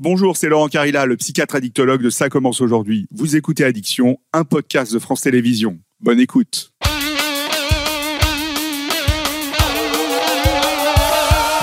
[0.00, 3.06] Bonjour, c'est Laurent Carilla, le psychiatre addictologue de Ça commence aujourd'hui.
[3.12, 5.78] Vous écoutez Addiction, un podcast de France Télévisions.
[6.00, 6.72] Bonne écoute.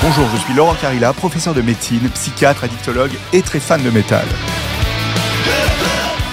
[0.02, 4.26] Bonjour, je suis Laurent Carilla, professeur de médecine, psychiatre, addictologue et très fan de métal.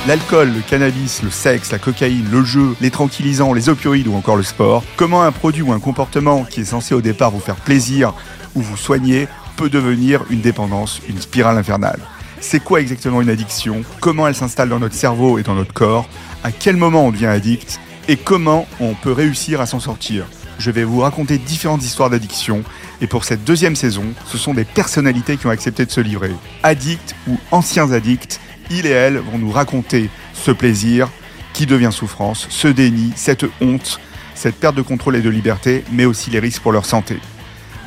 [0.07, 4.37] L'alcool, le cannabis, le sexe, la cocaïne, le jeu, les tranquillisants, les opioïdes ou encore
[4.37, 4.85] le sport.
[4.97, 8.15] Comment un produit ou un comportement qui est censé au départ vous faire plaisir
[8.55, 9.27] ou vous soigner
[9.59, 11.99] peut devenir une dépendance, une spirale infernale.
[12.41, 13.83] C'est quoi exactement une addiction?
[13.99, 16.09] Comment elle s'installe dans notre cerveau et dans notre corps?
[16.45, 17.81] À quel moment on devient addict?
[18.07, 20.27] Et comment on peut réussir à s'en sortir?
[20.61, 22.63] Je vais vous raconter différentes histoires d'addiction
[23.01, 26.31] et pour cette deuxième saison, ce sont des personnalités qui ont accepté de se livrer.
[26.63, 28.39] Addicts ou anciens addicts,
[28.71, 31.09] ils et elles vont nous raconter ce plaisir
[31.53, 33.99] qui devient souffrance, ce déni, cette honte,
[34.37, 37.19] cette perte de contrôle et de liberté, mais aussi les risques pour leur santé.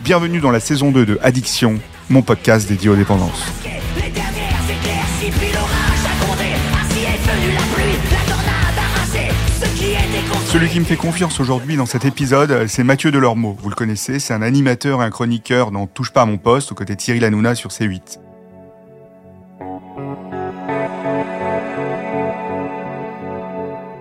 [0.03, 1.79] Bienvenue dans la saison 2 de Addiction,
[2.09, 3.45] mon podcast dédié aux dépendances.
[10.47, 13.55] Celui qui me fait confiance aujourd'hui dans cet épisode, c'est Mathieu Delormeau.
[13.61, 16.71] Vous le connaissez, c'est un animateur et un chroniqueur dans Touche pas à mon poste,
[16.71, 18.20] aux côtés de Thierry Hanouna sur C8.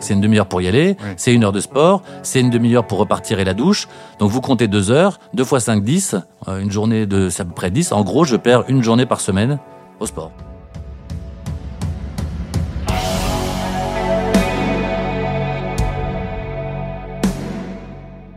[0.01, 2.99] C'est une demi-heure pour y aller, c'est une heure de sport, c'est une demi-heure pour
[2.99, 3.87] repartir et la douche.
[4.19, 6.17] Donc vous comptez deux heures, deux fois cinq, dix,
[6.49, 7.93] euh, une journée de, c'est à peu près dix.
[7.93, 9.59] En gros, je perds une journée par semaine
[10.01, 10.33] au sport.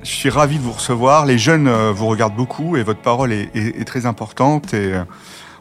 [0.04, 1.26] Je suis ravi de vous recevoir.
[1.26, 4.74] Les jeunes euh, vous regardent beaucoup et votre parole est, est- est très importante.
[4.74, 5.04] Et euh,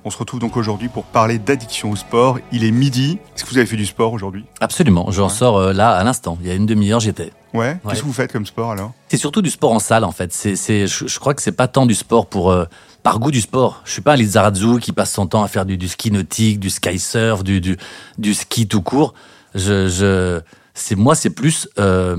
[0.05, 2.39] on se retrouve donc aujourd'hui pour parler d'addiction au sport.
[2.51, 3.19] Il est midi.
[3.35, 4.45] Est-ce que vous avez fait du sport aujourd'hui?
[4.61, 6.37] Absolument, j'en sors euh, là à l'instant.
[6.41, 7.33] Il y a une demi-heure, j'étais.
[7.55, 7.61] Ouais.
[7.61, 7.79] Ouais.
[7.89, 8.93] Qu'est-ce que vous faites comme sport alors?
[9.09, 10.33] C'est surtout du sport en salle en fait.
[10.33, 12.65] C'est, c'est, je, je crois que c'est pas tant du sport pour euh,
[13.03, 13.83] par goût du sport.
[13.85, 16.59] Je suis pas un Lizarazu qui passe son temps à faire du, du ski nautique,
[16.61, 17.77] du sky surf, du, du,
[18.19, 19.15] du ski tout court.
[19.55, 20.41] Je, je,
[20.75, 22.17] c'est moi, c'est plus euh,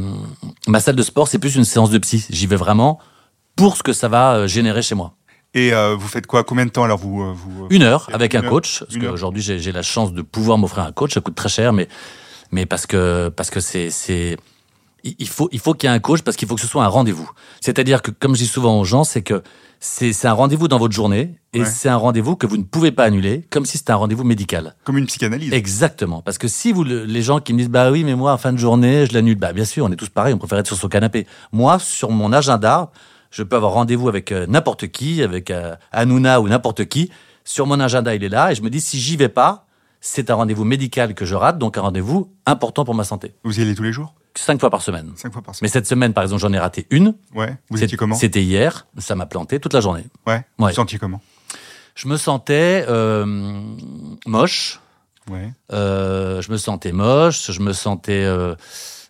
[0.68, 2.26] ma salle de sport, c'est plus une séance de psy.
[2.30, 3.00] J'y vais vraiment
[3.56, 5.16] pour ce que ça va euh, générer chez moi.
[5.54, 6.44] Et euh, vous faites quoi?
[6.44, 8.50] Combien de temps alors vous, euh, vous euh, Une heure Une avec un heure?
[8.50, 11.14] coach, parce qu'aujourd'hui j'ai, la chance de pouvoir m'offrir un coach.
[11.14, 11.88] Ça coûte très cher, mais
[12.52, 14.38] mais parce que parce que c'est c'est
[15.04, 16.84] il faut il faut qu'il y ait un coach parce qu'il faut que ce soit
[16.84, 17.30] un rendez-vous.
[17.62, 19.44] C'est-à-dire que comme je dis souvent aux gens, c'est que
[19.80, 21.66] c'est c'est un rendez-vous dans votre journée et Ouais.
[21.66, 24.76] c'est un rendez-vous que vous ne pouvez pas annuler, comme si c'était un rendez-vous médical.
[24.86, 25.52] Comme une psychanalyse.
[25.54, 28.32] Exactement, parce que si vous le- les gens qui me disent bah oui mais moi
[28.34, 30.58] en fin de journée je l'annule, bah bien sûr on est tous pareils, on préfère
[30.58, 31.28] être sur son canapé.
[31.52, 32.90] Moi sur mon agenda,
[33.34, 37.10] je peux avoir rendez-vous avec euh, n'importe qui, avec euh, Hanouna ou n'importe qui.
[37.44, 39.66] Sur mon agenda il est là et je me dis si j'y vais pas,
[40.00, 43.34] c'est un rendez-vous médical que je rate, donc un rendez-vous important pour ma santé.
[43.44, 44.14] Vous y allez tous les jours?
[44.36, 45.12] Cinq fois par semaine.
[45.16, 45.72] Cinq fois par Mais semaine.
[45.72, 47.16] cette semaine par exemple j'en ai raté une.
[47.36, 47.56] Ouais.
[47.70, 48.16] Vous étiez comment?
[48.16, 50.06] C'était hier, ça m'a planté toute la journée.
[50.28, 50.46] Ouais.
[50.58, 50.72] Vous Ouais.
[50.72, 51.22] vous sentiez comment?
[51.96, 53.26] Je me sentais euh,
[54.26, 54.80] moche.
[55.30, 55.52] Ouais.
[55.72, 58.56] Euh, je me sentais moche, je me sentais euh,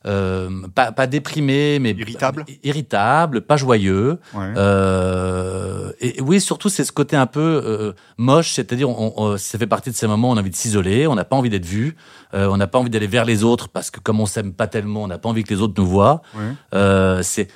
[0.06, 4.19] euh, pas, pas déprimé, mais Irritable irritable, pas joyeux.
[4.34, 4.53] Ouais.
[4.58, 9.58] Euh, et oui, surtout c'est ce côté un peu euh, moche, c'est-à-dire on, on- ça
[9.58, 11.50] fait partie de ces moments où on a envie de s'isoler, on n'a pas envie
[11.50, 11.96] d'être vu,
[12.34, 14.68] euh, on n'a pas envie d'aller vers les autres parce que comme on s'aime pas
[14.68, 16.22] tellement, on n'a pas envie que les autres nous voient.
[16.36, 16.42] Ouais.
[16.74, 17.47] Euh, c'est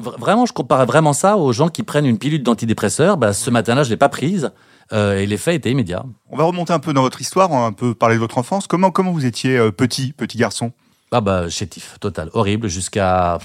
[0.00, 3.16] vra- vraiment, je compare vraiment ça aux gens qui prennent une pilule d'antidépresseur.
[3.16, 4.50] Bah, ce matin-là, je l'ai pas prise
[4.92, 6.04] euh, et l'effet était immédiat.
[6.30, 8.38] On va remonter un peu dans votre histoire, on va un peu parler de votre
[8.38, 8.66] enfance.
[8.66, 10.72] Comment comment vous étiez euh, petit, petit garçon?
[11.12, 13.38] Ah bah chétif, total, horrible, jusqu'à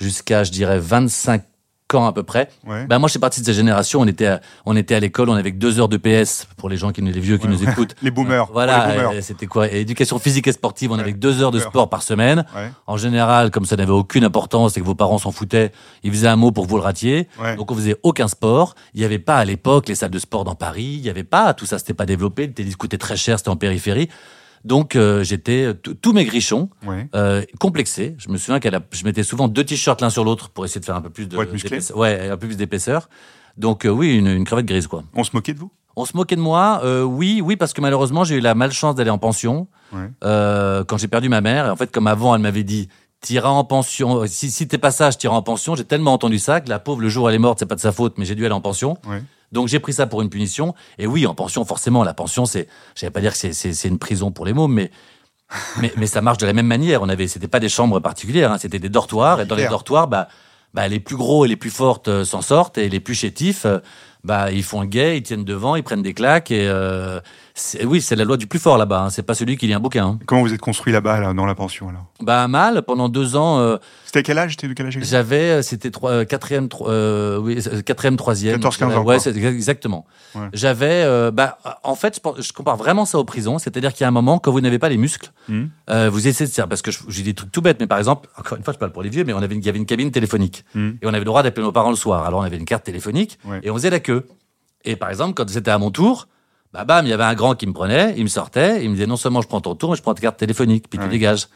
[0.00, 1.42] je dirais 25
[1.94, 2.48] ans à peu près.
[2.66, 2.86] Ouais.
[2.86, 5.28] Bah moi je suis parti de cette génération, on était à, on était à l'école,
[5.28, 7.46] on avait que deux heures de PS pour les gens qui nous les vieux qui
[7.46, 7.94] Ouais, nous écoutent.
[8.02, 8.48] Les boomers.
[8.50, 9.12] Voilà, Pour les boomers.
[9.12, 9.68] euh, c'était quoi?
[9.70, 12.44] Éducation physique et sportive, on Ouais, avait que deux heures de sport par semaine.
[12.86, 15.70] En général, comme ça n'avait aucune importance et que vos parents s'en foutaient,
[16.02, 17.28] ils faisaient un mot pour vous le ratiez.
[17.38, 17.56] Ouais.
[17.56, 18.74] Donc on faisait aucun sport.
[18.94, 20.94] Il n'y avait pas à l'époque les salles de sport dans Paris.
[20.96, 22.46] Il n'y avait pas tout ça, c'était pas développé.
[22.46, 24.08] Le tennis coûtait très cher, c'était en périphérie.
[24.64, 27.08] Donc euh, j'étais t- tous mes grichons Ouais.
[27.14, 28.14] euh, complexés.
[28.18, 30.84] Je me souviens qu'elle je mettais souvent deux t-shirts l'un sur l'autre pour essayer de
[30.84, 31.96] faire un peu plus de d'épaisseur.
[31.96, 33.08] Ouais, un peu plus d'épaisseur.
[33.56, 35.02] Donc euh, oui, une, une crevette grise quoi.
[35.14, 35.70] On se moquait de vous?
[35.96, 38.94] On se moquait de moi, euh, oui, oui, parce que malheureusement j'ai eu la malchance
[38.94, 40.08] d'aller en pension Ouais.
[40.24, 41.66] euh, quand j'ai perdu ma mère.
[41.66, 42.88] Et en fait, comme avant, elle m'avait dit,
[43.20, 44.22] t'iras en pension.
[44.26, 45.74] Si, si t'es pas sage, t'iras en pension.
[45.74, 47.74] J'ai tellement entendu ça que la pauvre, le jour où elle est morte, c'est pas
[47.74, 48.96] de sa faute, mais j'ai dû aller en pension.
[49.06, 49.22] Ouais.
[49.52, 50.74] Donc j'ai pris ça pour une punition.
[50.98, 53.98] Et oui, en pension, forcément, la pension, c'est, je vais pas dire que c'est, une
[53.98, 54.90] prison pour les mômes, mais
[55.80, 57.02] mais, mais ça marche de la même manière.
[57.02, 59.42] On avait, c'était pas des chambres particulières, hein, c'était des dortoirs.
[59.42, 60.28] Et dans les dortoirs, bah,
[60.74, 63.66] bah, les plus gros et les plus fortes euh, s'en sortent, et les plus chétifs,
[63.66, 63.78] euh,
[64.24, 67.20] bah, ils font le guet, ils tiennent devant, ils prennent des claques, et euh,
[67.84, 69.02] Oui, c'est la loi du plus fort là-bas.
[69.02, 69.10] hein.
[69.10, 70.06] C'est pas celui qui lit un bouquin.
[70.06, 70.18] hein.
[70.26, 72.82] Comment vous êtes construit là-bas, là, dans la pension alors Bah mal.
[72.82, 73.76] Pendant deux ans, euh,
[74.06, 77.58] C'était quel âge C'était de quel âge j'avais, euh, c'était trois- euh, quatrième, euh, oui,
[77.66, 78.58] euh, quatrième, troisième.
[78.60, 79.18] 14-15 Donc, ans, Ouais,
[79.48, 80.06] exactement.
[80.34, 80.48] Ouais.
[80.54, 83.58] J'avais, euh, bah, en fait, je, compare vraiment ça aux prisons.
[83.58, 85.30] C'est-à-dire qu'il y a un moment quand vous n'avez pas les muscles,
[85.90, 87.98] euh, vous essayez de faire parce que je- j'ai des trucs tout bêtes, mais par
[87.98, 89.68] exemple, encore une fois, je parle pour les vieux, mais on avait, une- il y
[89.68, 90.98] avait une cabine téléphonique Mhm.
[91.02, 92.24] et on avait le droit d'appeler nos parents le soir.
[92.24, 93.60] Alors on avait une carte téléphonique Ouais.
[93.62, 94.26] et on faisait la queue.
[94.84, 96.28] Et par exemple, quand c'était à mon tour,
[96.72, 98.94] bah bam, il y avait un grand qui me prenait, il me sortait, il me
[98.94, 101.04] disait non seulement je prends ton tour, mais je prends ta carte téléphonique, puis Ouais.
[101.06, 101.46] tu dégages.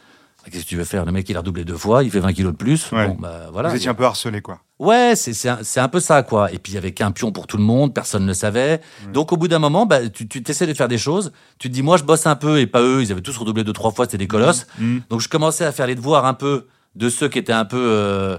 [0.45, 1.05] Bah, Qu'est-ce que tu veux faire?
[1.05, 2.93] Le mec, il a redoublé deux fois, il fait 20 kilos de plus.
[2.93, 3.09] Ouais.
[3.09, 3.71] Bon, bah voilà.
[3.71, 4.61] Vous étiez un peu harcelé, quoi.
[4.79, 6.53] Ouais, c'est c'est un, c'est un peu ça, quoi.
[6.53, 8.81] Et puis, il y avait qu'un pion pour tout le monde, personne ne le savait.
[9.13, 11.33] Donc, au bout d'un moment, bah, tu tu t'essaies de faire des choses.
[11.59, 13.03] Tu te dis, moi, je bosse un peu, et pas eux.
[13.03, 14.67] Ils avaient tous redoublé deux, trois fois, c'était des colosses.
[14.79, 15.03] Mhm.
[15.11, 17.81] Donc, je commençais à faire les devoirs un peu de ceux qui étaient un peu,
[17.81, 18.37] euh,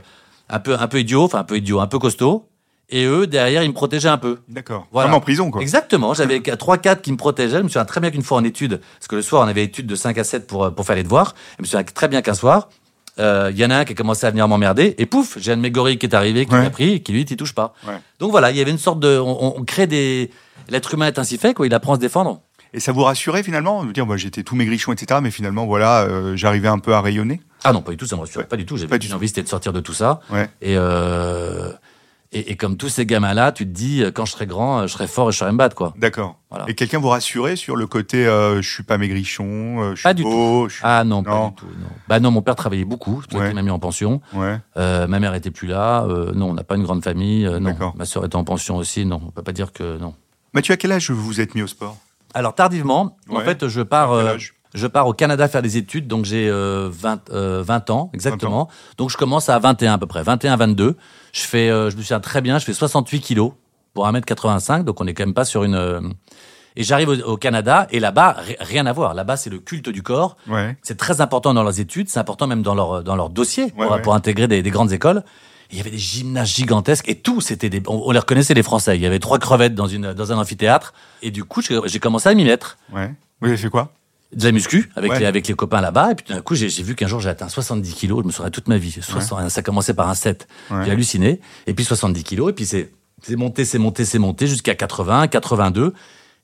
[0.49, 2.47] un peu, un peu idiots, enfin, un peu idiots, un peu costauds.
[2.89, 4.37] Et eux, derrière, ils me protégeaient un peu.
[4.47, 4.87] D'accord.
[4.91, 5.07] Voilà.
[5.07, 5.61] Vraiment en prison, quoi.
[5.61, 6.13] Exactement.
[6.13, 7.57] J'avais 3-4 qui me protégeaient.
[7.57, 9.63] Je me souviens très bien qu'une fois en études, parce que le soir, on avait
[9.65, 11.35] études de 5 à 7 pour, euh, pour faire les devoirs.
[11.57, 12.69] Je me souviens très bien qu'un soir,
[13.19, 14.95] euh, il y en a un qui a commencé à venir m'emmerder.
[14.99, 16.61] Et pouf, j'ai un de mes gorilles qui est arrivé, qui Ouais.
[16.61, 17.73] m'a pris, et qui lui, t'y touche pas.
[17.85, 17.95] Ouais.
[18.19, 19.17] Donc voilà, il y avait une sorte de.
[19.19, 20.31] On, on crée des.
[20.69, 21.65] L'être humain est ainsi fait, quoi.
[21.67, 22.41] Il apprend à se défendre.
[22.73, 23.83] Et ça vous rassurait finalement?
[23.85, 25.19] De dire, moi j'étais tout maigrichon, etc.
[25.23, 27.41] Mais finalement, voilà, euh, j'arrivais un peu à rayonner?
[27.63, 28.47] Ah non, pas du tout, ça me rassurait Ouais.
[28.47, 28.77] pas du tout.
[28.77, 30.19] J'avais une envie, c'était de sortir de tout ça.
[30.29, 30.49] Ouais.
[30.61, 31.71] Et, euh,
[32.31, 34.87] et, et comme tous ces gamins-là, tu te dis, euh, quand je serai grand, euh,
[34.87, 35.93] je serai fort et je saurai me battre, quoi.
[35.97, 36.37] D'accord.
[36.49, 36.65] Voilà.
[36.67, 40.03] Et quelqu'un vous rassurait sur le côté, euh, je suis pas maigrichon, euh, je suis
[40.03, 41.65] Pas du beau, je suis- Ah non, pas du tout.
[41.65, 41.87] Non.
[42.07, 43.21] Bah non, mon père travaillait beaucoup.
[43.31, 43.53] Ça Ouais.
[43.53, 44.21] m'a mis en pension.
[44.33, 44.57] Ouais.
[44.77, 46.05] Euh, ma mère était plus là.
[46.35, 47.49] Non, on n'a pas une grande famille.
[47.61, 47.75] Non.
[47.95, 49.05] Ma sœur était en pension aussi.
[49.05, 50.13] Non, on peut pas dire que non.
[50.53, 51.97] Mathieu, à quel âge vous vous êtes mis au sport?
[52.33, 53.45] Alors tardivement, en Ouais.
[53.45, 54.11] fait, je pars.
[54.17, 54.53] Quel âge?
[54.77, 58.69] Je pars au Canada faire des études, donc j'ai euh, 20, euh, 20 ans exactement.
[58.97, 60.95] Donc je commence à 21 à peu près, 21, 22.
[61.33, 63.51] Je fais, euh, je me souviens très bien, je fais 68 kilos
[63.93, 65.75] pour 1m85, donc on est quand même pas sur une.
[65.75, 66.01] euh,
[66.75, 69.13] Et j'arrive au, au Canada et là-bas, ri- rien à voir.
[69.15, 70.37] Là-bas, c'est le culte du corps.
[70.47, 70.77] Ouais.
[70.83, 73.79] C'est très important dans leurs études, c'est important même dans leur, dans leur dossier pour,
[73.91, 75.23] Ouais, pour intégrer des, des grandes écoles.
[75.69, 78.53] Et il y avait des gymnases gigantesques et tout, c'était des, on, on les reconnaissait
[78.53, 78.95] les Français.
[78.95, 80.93] Il y avait trois crevettes dans une, dans un amphithéâtre.
[81.23, 82.77] Et du coup, j'ai j'ai commencé à m'y mettre.
[82.93, 83.11] Ouais.
[83.41, 83.91] Vous avez fait quoi?
[84.35, 85.19] De la muscu avec, Ouais.
[85.19, 86.11] les, avec les copains là-bas.
[86.11, 88.21] Et puis tout d'un coup, j'ai vu qu'un jour, j'ai atteint 70 kilos.
[88.23, 88.91] Je me souviens toute ma vie.
[88.91, 90.47] 60, Ça commençait par un 7.
[90.69, 90.83] Ouais.
[90.85, 91.39] J'ai halluciné.
[91.65, 92.49] Et puis 70 kilos.
[92.49, 92.91] Et puis c'est
[93.23, 95.93] c'est monté, c'est monté, c'est monté jusqu'à 80, 82.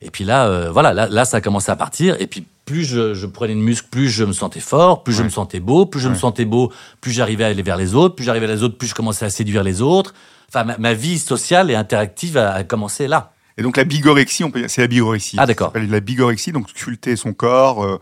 [0.00, 2.20] Et puis là, euh, voilà, là, là, ça a commencé à partir.
[2.20, 5.22] Et puis plus je, je prenais de muscle, plus je me sentais fort, plus je
[5.22, 6.72] me sentais beau, plus je me sentais beau,
[7.02, 9.26] plus j'arrivais à aller vers les autres, plus j'arrivais vers les autres, plus je commençais
[9.26, 10.14] à séduire les autres.
[10.48, 13.33] Enfin, ma, ma vie sociale et interactive a, a commencé là.
[13.56, 15.36] Et donc la bigorexie, on peut dire, c'est la bigorexie.
[15.38, 15.72] Ah, d'accord.
[15.74, 17.98] La bigorexie, donc sculpter son corps, euh,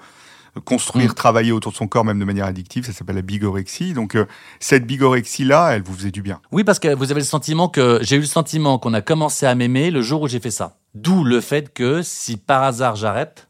[0.65, 1.15] construire, Mm.
[1.15, 3.93] travailler autour de son corps, même de manière addictive, ça s'appelle la bigorexie.
[3.95, 4.27] Donc euh,
[4.61, 6.41] cette bigorexie-là, elle vous faisait du bien.
[6.53, 9.47] Oui, parce que vous avez le sentiment que j'ai eu le sentiment qu'on a commencé
[9.47, 10.79] à m'aimer le jour où j'ai fait ça.
[10.95, 13.49] D'où le fait que si par hasard j'arrête,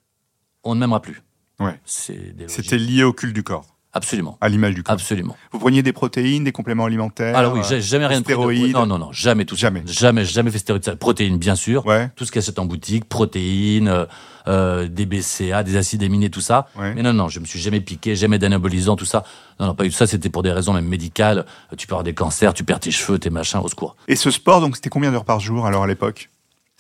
[0.65, 1.23] on ne m'aimera plus.
[1.61, 1.81] Ouais.
[1.85, 4.95] C'était lié au culte du corps, absolument, à l'image du corps.
[4.95, 5.37] absolument.
[5.53, 8.39] Vous preniez des protéines, des compléments alimentaires Alors oui, euh, j'ai jamais rien pris de-
[8.39, 8.73] stéroïdes.
[8.75, 9.63] Non, non, non, jamais tout ça.
[9.69, 9.83] Jamais.
[9.87, 10.95] Jamais, jamais fait stéroïdes.
[10.97, 11.85] Protéines, bien sûr.
[11.87, 14.05] Ouais, Tout ce qui achète en boutique, protéines, euh,
[14.49, 16.67] euh, des BCA, des acides aminés, tout ça.
[16.77, 16.95] ouais.
[16.95, 19.23] Mais non, non, je me suis jamais piqué, jamais d'anabolisant, tout ça.
[19.61, 20.07] Non, non, pas tout ça.
[20.07, 21.45] C'était pour des raisons même médicales.
[21.73, 23.95] Euh, Tu peux avoir des cancers, tu perds tes cheveux, tes machins, au secours.
[24.09, 26.29] Et ce sport, donc c'était combien d'heures par jour alors à l'époque?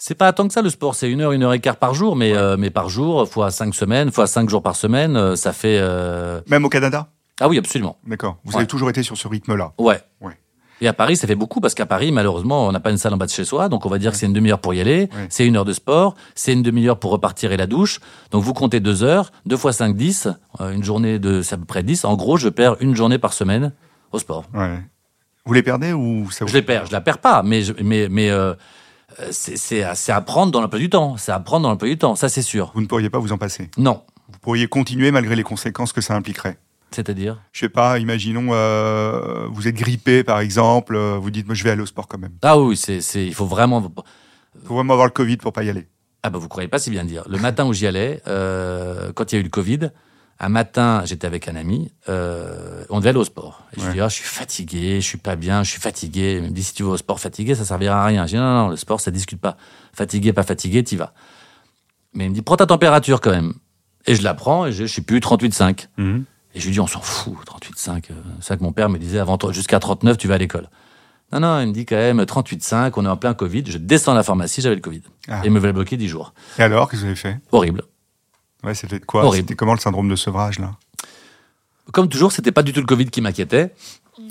[0.04, 1.94] C'est pas tant que ça le sport, c'est une heure, une heure et quart par
[1.94, 5.36] jour, mais, euh, mais par jour, fois cinq semaines, fois cinq jours par semaine, euh,
[5.36, 5.78] ça fait.
[5.80, 7.06] euh, Même au Canada?
[7.40, 7.96] Ah oui, absolument.
[8.04, 8.38] D'accord.
[8.42, 8.56] Vous Ouais.
[8.58, 9.74] avez toujours été sur ce rythme-là?
[9.78, 10.00] Ouais.
[10.20, 10.36] Ouais.
[10.80, 13.14] Et à Paris, ça fait beaucoup parce qu'à Paris, malheureusement, on n'a pas une salle
[13.14, 14.80] en bas de chez soi, donc on va dire que c'est une demi-heure pour y
[14.80, 18.00] aller, c'est une heure de sport, c'est une demi-heure pour repartir et la douche.
[18.32, 20.26] Donc vous comptez deux heures, deux fois cinq, dix,
[20.58, 22.04] une journée de, c'est à peu près dix.
[22.04, 23.72] En gros, je perds une journée par semaine
[24.10, 24.46] au sport.
[24.52, 24.80] Ouais.
[25.46, 26.48] Vous les perdez ou ça vous...
[26.48, 28.28] Je les perds, je la perds pas, mais je- mais mais
[29.30, 32.14] c'est c'est à- prendre dans l'emploi du temps, c'est à prendre dans l'emploi du temps,
[32.14, 32.70] ça c'est sûr.
[32.74, 33.70] Vous ne pourriez pas vous en passer.
[33.78, 34.02] Non,
[34.32, 36.58] Vous pourriez continuer malgré les conséquences que ça impliquerait.
[36.90, 37.38] c'est-à-dire.
[37.52, 41.64] Je sais pas, imaginons, euh, vous êtes grippé par exemple, euh, vous dites, moi je
[41.64, 42.32] vais aller au sport quand même.
[42.42, 43.82] Ah oui, c'est il faut vraiment.
[44.64, 45.86] faut vraiment avoir le Covid pour pas y aller.
[46.22, 47.24] Ah bah vous croyez pas si bien dire.
[47.28, 49.90] Le matin où j'y allais, euh, quand il y a eu le Covid,
[50.42, 53.62] un matin j'étais avec un ami, euh, on devait aller au sport.
[53.76, 56.36] Et je lui dis ah je suis fatigué, je suis pas bien, je suis fatigué.
[56.42, 58.26] Il me dit si tu vas au sport fatigué, ça servira à rien.
[58.26, 59.56] Je dis non non, le sport ça discute pas.
[59.94, 61.14] Fatigué pas fatigué, t'y vas.
[62.14, 63.54] Mais il me dit prends ta température quand même.
[64.06, 65.86] Et je la prends et je, je suis plus 38,5.
[66.54, 67.88] Et je lui dis, on s'en fout, 38,5.
[68.10, 70.68] euh, C'est ça que mon père me disait, avant jusqu'à 39, tu vas à l'école.
[71.32, 73.64] Non, non, il me dit quand même 38,5, on est en plein Covid.
[73.68, 75.00] Je descends à la pharmacie, j'avais le Covid.
[75.28, 75.40] Ah.
[75.42, 76.34] Et il me avait bloqué 10 jours.
[76.58, 77.38] Et alors, qu'est-ce que vous avez fait?
[77.52, 77.84] Horrible.
[78.64, 79.28] Ouais, c'était quoi?
[79.34, 80.72] C'était comment le syndrome de sevrage là?
[81.92, 83.74] Comme toujours, c'était pas du tout le Covid qui m'inquiétait.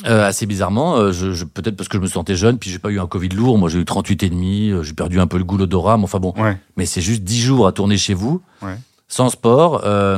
[0.06, 2.80] Euh, assez bizarrement, euh, je, je- peut-être parce que je me sentais jeune, puis j'ai
[2.80, 3.58] pas eu un Covid lourd.
[3.58, 6.04] Moi, j'ai eu 38 et demi, euh, j'ai perdu un peu le goût, l'odorat, mais
[6.06, 6.34] enfin bon.
[6.38, 6.58] Ouais.
[6.78, 8.78] Mais c'est juste 10 jours à tourner chez vous, Ouais.
[9.08, 9.82] sans sport.
[9.86, 10.18] euh,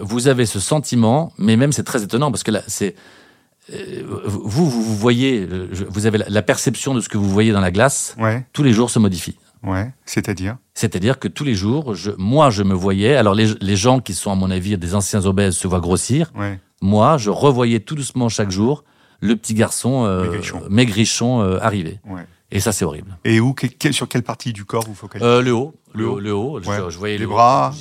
[0.00, 2.94] vous avez ce sentiment, mais même c'est très étonnant parce que là, c'est
[3.72, 5.46] euh, vous, vous, vous voyez,
[5.88, 8.14] vous avez la, la perception de ce que vous voyez dans la glace.
[8.18, 8.44] Ouais.
[8.52, 9.36] Tous les jours se modifie.
[9.62, 9.92] Ouais.
[10.04, 10.56] C'est-à-dire?
[10.74, 13.14] C'est-à-dire que tous les jours, je, moi, je me voyais.
[13.16, 16.32] Alors, les, les gens qui sont, à mon avis, des anciens obèses se voient grossir.
[16.34, 16.58] Ouais.
[16.80, 18.82] Moi, je revoyais tout doucement chaque jour
[19.20, 20.62] le petit garçon euh, Maigrichon.
[20.68, 22.00] maigrichon, euh, arriver.
[22.08, 22.26] Ouais.
[22.50, 23.16] Et ça, c'est horrible.
[23.24, 25.24] Et où que- que- Sur quelle partie du corps vous focalisez?
[25.26, 26.60] Euh, le haut, le Le haut, le haut.
[26.62, 26.76] Je- Ouais.
[26.90, 27.72] Je, voyais Les le bras?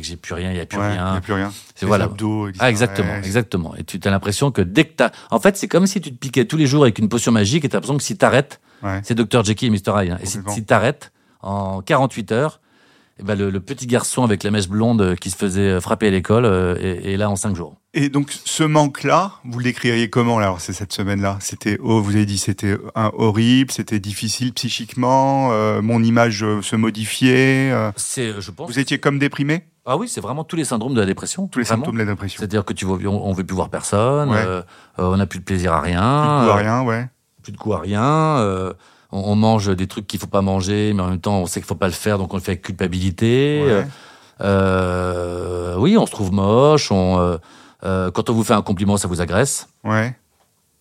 [0.00, 1.14] J'ai plus, rien, il n'y a plus Ouais, Il n'y rien.
[1.14, 1.52] a plus rien.
[1.74, 2.04] C'est voilà.
[2.06, 2.48] abdos.
[2.58, 3.74] Ah, exactement, exactement.
[3.76, 6.16] Et tu as l'impression que dès que t'as, en fait, c'est comme si tu te
[6.18, 9.00] piquais tous les jours avec une potion magique et t'as l'impression que si t'arrêtes, Ouais.
[9.04, 10.12] c'est Dr Jekyll et Mr Hyde.
[10.12, 10.18] hein.
[10.22, 11.12] Et si t'arrêtes
[11.46, 12.60] en 48 heures,
[13.18, 15.80] eh ben le, le petit garçon avec la mèche blonde euh, qui se faisait euh,
[15.80, 17.76] frapper à l'école euh, est, est là en 5 jours.
[17.94, 21.38] Et donc, ce manque-là, vous le décririez comment, là, alors, c'est cette semaine-là?
[21.40, 26.76] C'était, oh, vous avez dit, c'était un horrible, c'était difficile psychiquement, euh, mon image se
[26.76, 28.68] modifiait, euh, C'est, je pense.
[28.70, 29.64] vous étiez comme déprimé?
[29.86, 31.46] Ah oui, c'est vraiment tous les syndromes de la dépression.
[31.46, 31.84] Tous les vraiment.
[31.84, 32.38] symptômes de la dépression.
[32.40, 34.36] C'est-à-dire que tu vois, on, on veut plus voir personne, Ouais.
[34.44, 34.62] euh,
[34.98, 37.08] on n'a plus de plaisir à rien, Plus de goût à rien, ouais.
[37.42, 38.02] plus de goût à rien.
[39.12, 41.60] On, on mange des trucs qu'il faut pas manger, mais en même temps, on sait
[41.60, 43.62] qu'il faut pas le faire, donc on le fait avec culpabilité.
[43.66, 43.86] Ouais.
[44.40, 46.90] Euh, oui, on se trouve moche.
[46.90, 47.36] On, euh,
[47.84, 49.68] euh, quand on vous fait un compliment, ça vous agresse.
[49.84, 50.14] Ouais.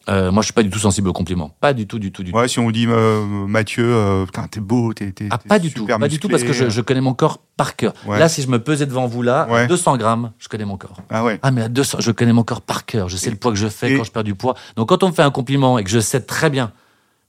[0.07, 1.49] Euh, moi, je suis pas du tout sensible aux compliments.
[1.59, 2.37] Pas du tout, du tout, du tout.
[2.37, 6.07] Ouais, si on vous dit, Mathieu, putain, t'es beau, t'es, Ah, pas du tout, pas
[6.07, 7.93] du tout, parce que je, je connais mon corps par cœur.
[8.05, 8.19] Ouais.
[8.19, 9.65] Là, si je me pesais devant vous là, Ouais.
[9.65, 10.97] 200 grammes, je connais mon corps.
[11.09, 11.39] Ah ouais.
[11.41, 13.09] Ah, mais à 200, je connais mon corps par cœur.
[13.09, 14.53] Je sais Et- le poids que je fais et- quand je perds du poids.
[14.75, 16.71] Donc, quand on me fait un compliment et que je sais très bien,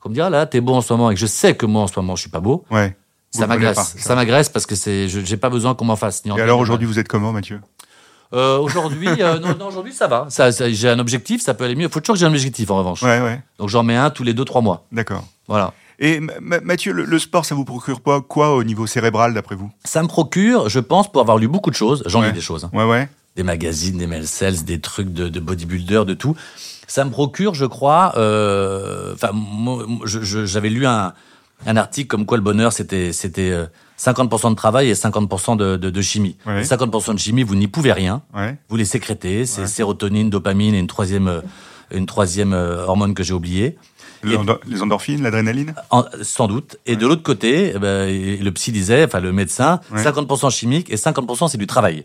[0.06, 1.66] qu'on me dit, ah là, t'es beau en ce moment, et que je sais que
[1.66, 2.96] moi, en ce moment, je suis pas beau, Ouais.
[3.32, 3.96] Ça m'agresse.
[3.98, 6.25] Ça m'agresse parce que c'est, je j'ai pas besoin qu'on m'en fasse.
[6.25, 7.60] Ni en Et alors aujourd'hui, vous êtes comment, Mathieu?
[8.32, 10.26] Euh, aujourd'hui, euh, non, non, aujourd'hui, ça va.
[10.30, 11.84] Ça, ça- j'ai un objectif, ça peut aller mieux.
[11.86, 13.02] Il faut toujours que j'ai un objectif, en revanche.
[13.02, 13.42] Ouais, ouais.
[13.58, 14.86] Donc, j'en mets un tous les 2-3 mois.
[14.90, 15.22] D'accord.
[15.48, 15.75] Voilà.
[15.98, 19.34] Et Ma- Ma- Mathieu, le, le sport, ça vous procure pas quoi au niveau cérébral,
[19.34, 19.70] d'après vous?
[19.84, 22.28] Ça me procure, je pense, pour avoir lu beaucoup de choses, j'en Ouais.
[22.28, 22.70] lis des choses, hein.
[22.72, 23.08] Ouais, ouais.
[23.36, 26.34] des magazines, des mail sales, des trucs de, de bodybuilder, de tout.
[26.87, 29.31] Ça me procure, je crois, euh, enfin,
[30.05, 31.12] j'avais lu un,
[31.66, 33.66] un article comme quoi le bonheur, c'était c'était euh,
[33.99, 36.37] 50% de travail et 50% de, de, de chimie.
[36.47, 36.61] Ouais.
[36.61, 38.23] Et 50% de chimie, vous n'y pouvez rien.
[38.35, 38.57] Ouais.
[38.69, 39.66] Vous les sécrétez, c'est Ouais.
[39.66, 41.40] sérotonine, dopamine et une troisième, euh,
[41.90, 43.76] une troisième euh, hormone que j'ai oubliée.
[44.25, 44.37] Les,
[44.83, 45.75] endorphines, l'adrénaline?
[45.90, 46.78] En- sans doute.
[46.85, 48.09] Et de l'autre côté, eh ben,
[48.43, 50.02] le psy disait, enfin le médecin, Ouais.
[50.02, 52.05] 50% chimique et 50% c'est du travail.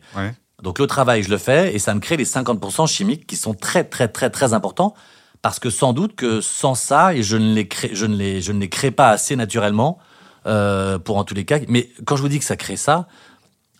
[0.62, 3.54] Donc le travail, je le fais et ça me crée les 50% chimiques qui sont
[3.54, 4.94] très très très très importants
[5.42, 8.42] parce que sans doute que sans ça et je ne les crée, je ne les
[8.42, 9.98] je ne les crée pas assez naturellement
[10.46, 11.60] euh, pour en tous les cas.
[11.68, 13.08] Mais quand je vous dis que ça crée ça,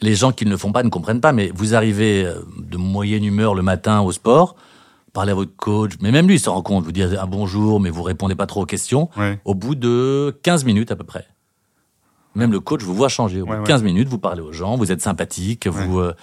[0.02, 1.34] les gens qui ne le font pas ne comprennent pas.
[1.34, 4.56] Mais vous arrivez euh, de moyenne humeur le matin au sport,
[5.14, 7.80] parlez à votre coach, mais même lui il se rend compte, vous dites un bonjour,
[7.80, 9.10] mais vous répondez pas trop aux questions.
[9.18, 9.40] Ouais.
[9.46, 11.28] Au bout de 15 minutes à peu près.
[12.34, 13.42] Même le coach vous voit changer.
[13.42, 13.68] Au bout Ouais, de ouais.
[13.68, 16.16] 15 minutes, vous parlez aux gens, vous êtes sympathique, vous, euh,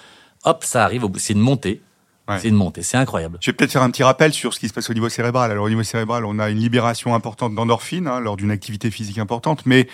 [0.45, 1.03] hop, ça arrive.
[1.03, 1.81] au bout- C'est une montée.
[2.27, 2.37] Ouais.
[2.39, 2.83] C'est une montée.
[2.83, 3.37] C'est incroyable.
[3.41, 5.49] Je vais peut-être faire un petit rappel sur ce qui se passe au niveau cérébral.
[5.51, 9.17] Alors au niveau cérébral, on a une libération importante d'endorphines hein, lors d'une activité physique
[9.17, 9.87] importante, mais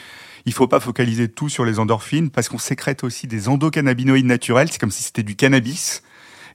[0.46, 4.68] il faut pas focaliser tout sur les endorphines parce qu'on sécrète aussi des endocannabinoïdes naturels.
[4.70, 6.04] C'est comme si c'était du cannabis.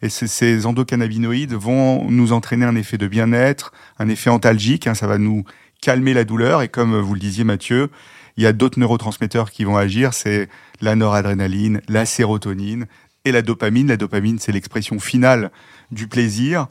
[0.02, 4.86] Et ces- ces endocannabinoïdes vont nous entraîner un effet de bien-être, un effet antalgique.
[4.86, 5.44] hein, ça va nous
[5.80, 6.60] calmer la douleur.
[6.60, 7.90] Et comme vous le disiez, Mathieu,
[8.36, 10.12] il y a d'autres neurotransmetteurs qui vont agir.
[10.14, 10.48] C'est
[10.82, 12.86] la noradrénaline, la sérotonine
[13.24, 13.88] et la dopamine.
[13.88, 15.50] La dopamine, c'est l'expression finale
[15.90, 16.66] du plaisir.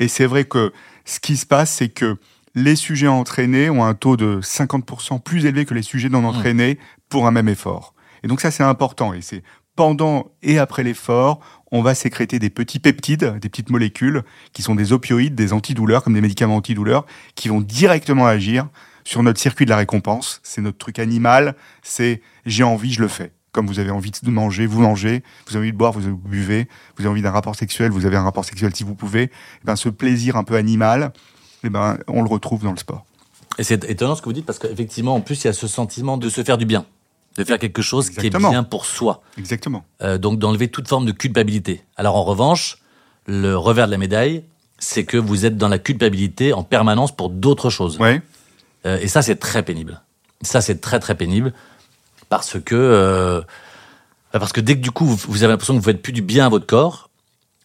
[0.00, 0.72] Et c'est vrai que
[1.04, 2.16] ce qui se passe, c'est que
[2.54, 6.78] les sujets entraînés ont un taux de 50% plus élevé que les sujets non entraînés
[7.08, 7.94] pour un même effort.
[8.22, 9.12] Et donc ça, c'est important.
[9.12, 9.42] Et c'est
[9.76, 11.40] pendant et après l'effort,
[11.72, 16.04] on va sécréter des petits peptides, des petites molécules qui sont des opioïdes, des antidouleurs,
[16.04, 18.68] comme des médicaments antidouleurs, qui vont directement agir
[19.04, 20.40] sur notre circuit de la récompense.
[20.42, 21.56] C'est notre truc animal.
[21.82, 23.32] C'est j'ai envie, je le fais.
[23.54, 25.22] Comme vous avez envie de manger, vous mangez.
[25.46, 26.66] Vous avez envie de boire, vous buvez.
[26.96, 29.30] Vous avez envie d'un rapport sexuel, vous avez un rapport sexuel si vous pouvez.
[29.30, 31.12] Eh ben, ce plaisir un peu animal,
[31.62, 33.06] eh ben, on le retrouve dans le sport.
[33.56, 35.68] Et c'est étonnant ce que vous dites parce qu'effectivement, en plus, il y a ce
[35.68, 36.84] sentiment de se faire du bien,
[37.36, 39.22] de faire quelque chose qui est bien pour soi.
[39.38, 39.84] Exactement.
[40.02, 41.84] Euh, donc d'enlever toute forme de culpabilité.
[41.94, 42.78] Alors en revanche,
[43.28, 44.42] le revers de la médaille,
[44.80, 48.00] c'est que vous êtes dans la culpabilité en permanence pour d'autres choses.
[48.00, 48.20] Ouais.
[48.84, 50.02] Euh, et ça, c'est très pénible.
[50.42, 51.54] Ça, c'est très très pénible
[52.28, 53.42] parce que euh,
[54.32, 56.46] parce que dès que du coup vous, avez l'impression que vous faites plus du bien
[56.46, 57.10] à votre corps,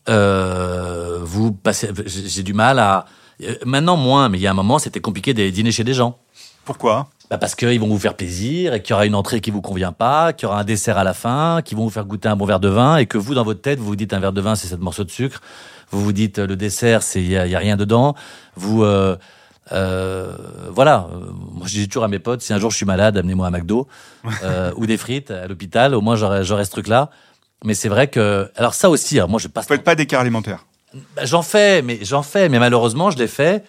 [0.07, 1.89] euh, vous passez.
[2.05, 3.05] J'ai du mal à
[3.43, 5.93] euh, maintenant moins, mais il y a un moment, c'était compliqué d'aller dîner chez des
[5.93, 6.17] gens
[6.65, 7.09] Pourquoi?
[7.29, 9.61] Bah parce qu'ils vont vous faire plaisir et qu'il y aura une entrée qui vous
[9.61, 12.27] convient pas, qu'il y aura un dessert à la fin, qu'ils vont vous faire goûter
[12.27, 14.19] un bon verre de vin et que vous, dans votre tête, vous vous dites un
[14.19, 15.41] verre de vin, c'est cette morceau de sucre.
[15.91, 18.15] Vous vous dites le dessert, c'est il y, a y a rien dedans.
[18.55, 19.15] Vous euh,
[19.71, 20.35] euh,
[20.71, 21.07] voilà.
[21.59, 23.51] Moi, je dis toujours à mes potes, si un jour je suis malade, amenez-moi un
[23.51, 23.87] McDo
[24.43, 25.93] euh, ou des frites à l'hôpital.
[25.93, 27.09] Au moins, j'aurai ce truc-là.
[27.65, 29.67] Mais c'est vrai que alors ça aussi, alors moi je passe.
[29.67, 30.65] Vous faites pas d'écart alimentaire.
[31.15, 33.63] Bah, j'en fais, mais j'en fais, mais malheureusement, je l'ai fait.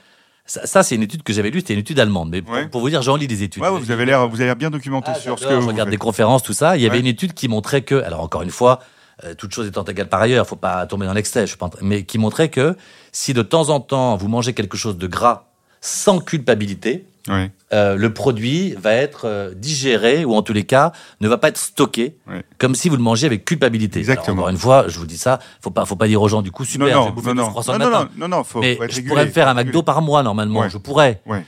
[0.46, 2.30] Ça, ça, c'est une étude que j'avais lue, c'était une étude allemande.
[2.30, 2.66] Mais pour- Ouais.
[2.68, 3.62] pour, vous dire, j'en lis des études.
[3.62, 5.66] Ouais, vous avez l'air, vous avez l'air bien documenté Ah, sur ce que je vous
[5.68, 5.90] regarde faites.
[5.90, 6.76] des conférences, tout ça.
[6.76, 7.00] Il y avait Ouais.
[7.00, 8.80] une étude qui montrait que, alors encore une fois,
[9.24, 12.04] euh, toute chose étant égale par ailleurs, faut pas tomber dans l'excès, je train- mais
[12.04, 12.74] qui montrait que
[13.12, 15.44] si de temps en temps vous mangez quelque chose de gras
[15.80, 21.28] sans culpabilité, Euh, le produit va être euh, digéré ou en tous les cas ne
[21.28, 22.16] va pas être stocké
[22.58, 23.98] comme si vous le mangez avec culpabilité.
[24.00, 24.26] Exactement.
[24.26, 26.42] Alors, encore une fois, je vous dis ça, faut pas, faut pas dire aux gens
[26.42, 28.08] du coup super, non, je vais non, bouffer non, non, non, non, matin.
[28.16, 30.60] non, non, non, faut, mais faut je pourrais me faire un McDo par mois normalement,
[30.60, 30.70] Ouais.
[30.70, 31.20] je pourrais.
[31.26, 31.44] Ouais,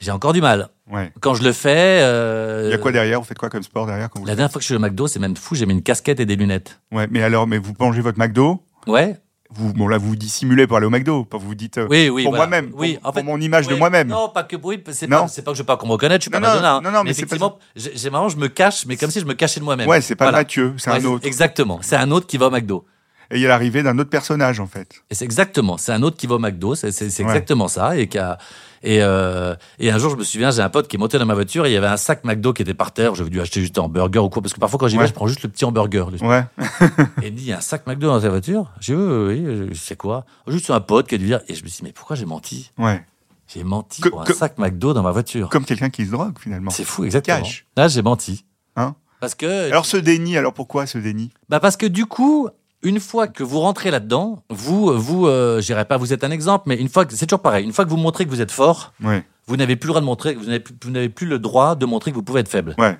[0.00, 0.68] J'ai encore du mal.
[0.90, 1.12] ouais.
[1.20, 3.20] Quand je le fais, euh, Il y a quoi derrière?
[3.20, 4.26] Vous faites quoi comme sport derrière quand vous...
[4.26, 6.18] la dernière fois que je suis au McDo, c'est même fou, j'ai mis une casquette
[6.20, 6.80] et des lunettes.
[6.92, 8.62] Ouais, mais alors, mais vous mangez votre McDo?
[8.86, 9.18] Ouais.
[9.52, 12.08] Vous, bon là, vous dissimulez pour aller au McDo, pas vous vous dites euh, Oui,
[12.08, 12.22] oui.
[12.22, 12.46] pour voilà.
[12.48, 14.08] moi-même, Oui, pour, en fait, pour mon image de moi-même.
[14.08, 16.18] Non, pas que oui, c'est pas, c'est pas que je veux pas qu'on me reconnaisse,
[16.18, 16.74] je suis pas Non, non, Madonna.
[16.76, 16.80] hein.
[16.84, 19.18] non, non, mais c'est pas effectivement, j'ai j'ai marrant, je me cache, mais comme si
[19.20, 19.88] je me cachais de moi-même.
[19.88, 20.38] Ouais, c'est pas Voilà.
[20.38, 21.26] Mathieu, c'est Ouais, un autre.
[21.26, 22.84] Exactement, c'est un autre qui va au McDo.
[23.32, 25.02] Et il y a l'arrivée d'un autre personnage en fait.
[25.10, 27.06] Et c'est exactement, c'est un autre qui va au McDo, c'est Ouais.
[27.22, 27.96] exactement ça.
[27.96, 28.38] Et, qui a-
[28.82, 31.26] et, euh, et un jour, je me souviens, j'ai un pote qui est monté dans
[31.26, 33.14] ma voiture et il y avait un sac McDo qui était par terre.
[33.14, 35.02] J'avais dû acheter juste un hamburger ou quoi, parce que parfois quand j'y Ouais.
[35.04, 36.10] vais, je prends juste le petit hamburger.
[36.10, 36.44] le- Ouais.
[37.22, 38.70] Et il me dit, il y a un sac McDo dans ta voiture?
[38.80, 40.24] J'ai dit, oui, oui, oui, c'est quoi?
[40.48, 41.40] Juste un pote qui a dû dire.
[41.48, 42.72] Et je me suis dit, mais pourquoi j'ai menti?
[42.78, 43.04] Ouais.
[43.46, 45.48] J'ai menti Que- pour un que- sac McDo dans ma voiture.
[45.50, 46.70] Comme quelqu'un qui se drogue finalement.
[46.70, 47.38] C'est fou, exactement.
[47.42, 47.66] Cache.
[47.76, 48.44] Là, j'ai menti.
[48.76, 48.94] Hein?
[49.20, 51.30] Parce que, Alors ce déni, alors pourquoi ce déni?
[51.50, 52.48] Bah parce que du coup,
[52.82, 56.64] une fois que vous rentrez là-dedans, vous, vous, euh, j'irai pas vous êtes un exemple,
[56.66, 58.50] mais une fois que c'est toujours pareil, une fois que vous montrez que vous êtes
[58.52, 59.22] fort, Ouais.
[59.46, 61.74] vous n'avez plus le droit de montrer, vous n'avez plus, vous n'avez plus le droit
[61.74, 62.74] de montrer que vous pouvez être faible.
[62.78, 62.96] Ouais.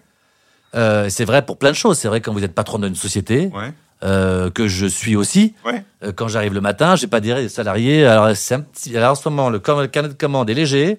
[0.75, 1.99] Euh, c'est vrai pour plein de choses.
[1.99, 3.73] C'est vrai quand vous êtes patron d'une société, Ouais.
[4.05, 5.55] euh, que je suis aussi.
[5.65, 5.83] Ouais.
[6.05, 8.07] Euh, quand j'arrive le matin, je vais pas aux salariés.
[8.07, 8.97] Alors c'est un petit.
[8.97, 10.97] Alors en ce moment, le, com- le carnet de commande est léger.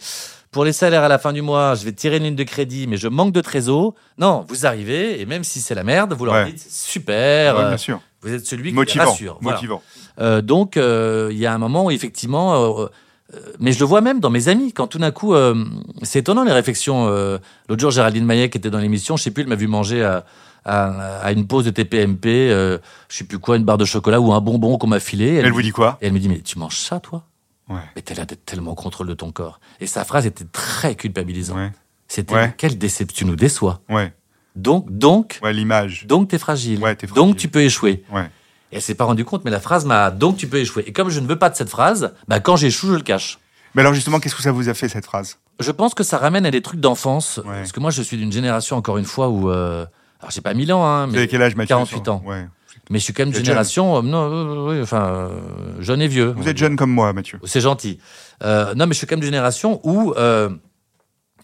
[0.51, 2.85] Pour les salaires à la fin du mois, je vais tirer une ligne de crédit,
[2.85, 3.93] mais je manque de trésor.
[4.17, 6.51] Non, vous arrivez et même si c'est la merde, vous leur Ouais.
[6.51, 7.55] dites super.
[7.55, 8.01] Ouais, euh, bien sûr.
[8.21, 9.09] Vous êtes celui qui les Motivant.
[9.11, 9.37] rassure.
[9.41, 9.57] Voilà.
[9.57, 9.81] Motivant.
[10.19, 12.85] Euh, donc, euh, il y a un moment où effectivement, euh,
[13.33, 15.55] euh, mais je le vois même dans mes amis, quand tout d'un coup, euh,
[16.03, 17.07] c'est étonnant les réflexions.
[17.07, 17.37] euh,
[17.69, 20.03] L'autre jour, Géraldine Maillet qui était dans l'émission, je sais plus, elle m'a vu manger
[20.03, 20.25] à,
[20.65, 22.77] à, à une pause de TPMP, euh,
[23.09, 25.35] je sais plus quoi, une barre de chocolat ou un bonbon qu'on m'a filé.
[25.35, 25.97] Elle me vous dit quoi?
[26.01, 27.23] Et elle me dit, mais tu manges ça, toi?
[27.69, 27.79] Ouais.
[27.95, 29.59] Mais t'as l'air d'être tellement au contrôle de ton corps.
[29.79, 31.57] Et sa phrase était très culpabilisante.
[31.57, 31.71] Ouais.
[32.09, 32.53] C'était, Ouais.
[32.57, 33.79] quelle déception, tu nous déçois.
[33.89, 34.13] Ouais.
[34.55, 36.05] Donc, donc, Ouais, l'image.
[36.07, 36.79] donc t'es fragile.
[36.79, 37.27] Ouais, t'es fragile.
[37.27, 38.03] Donc tu peux échouer.
[38.11, 38.29] Ouais.
[38.71, 40.83] Et elle s'est pas rendue compte, mais la phrase m'a, donc tu peux échouer.
[40.87, 43.39] Et comme je ne veux pas de cette phrase, bah, quand j'échoue, je le cache.
[43.75, 45.37] Mais alors justement, qu'est-ce que ça vous a fait cette phrase?
[45.59, 47.37] Je pense que ça ramène à des trucs d'enfance.
[47.45, 47.59] Ouais.
[47.59, 49.85] Parce que moi, je suis d'une génération, encore une fois, où, euh,
[50.19, 52.21] alors j'ai pas 1000 ans, hein, mais, avez quel âge, Mathieu 48 ans.
[52.25, 52.45] Ouais.
[52.89, 55.39] mais je suis quand même d'une génération, euh, non, euh, oui, enfin, euh,
[55.79, 56.33] jeune et vieux.
[56.35, 57.39] Vous êtes jeune comme moi, Mathieu.
[57.45, 57.99] C'est gentil.
[58.43, 60.49] Euh, non, mais je suis quand même d'une génération où euh,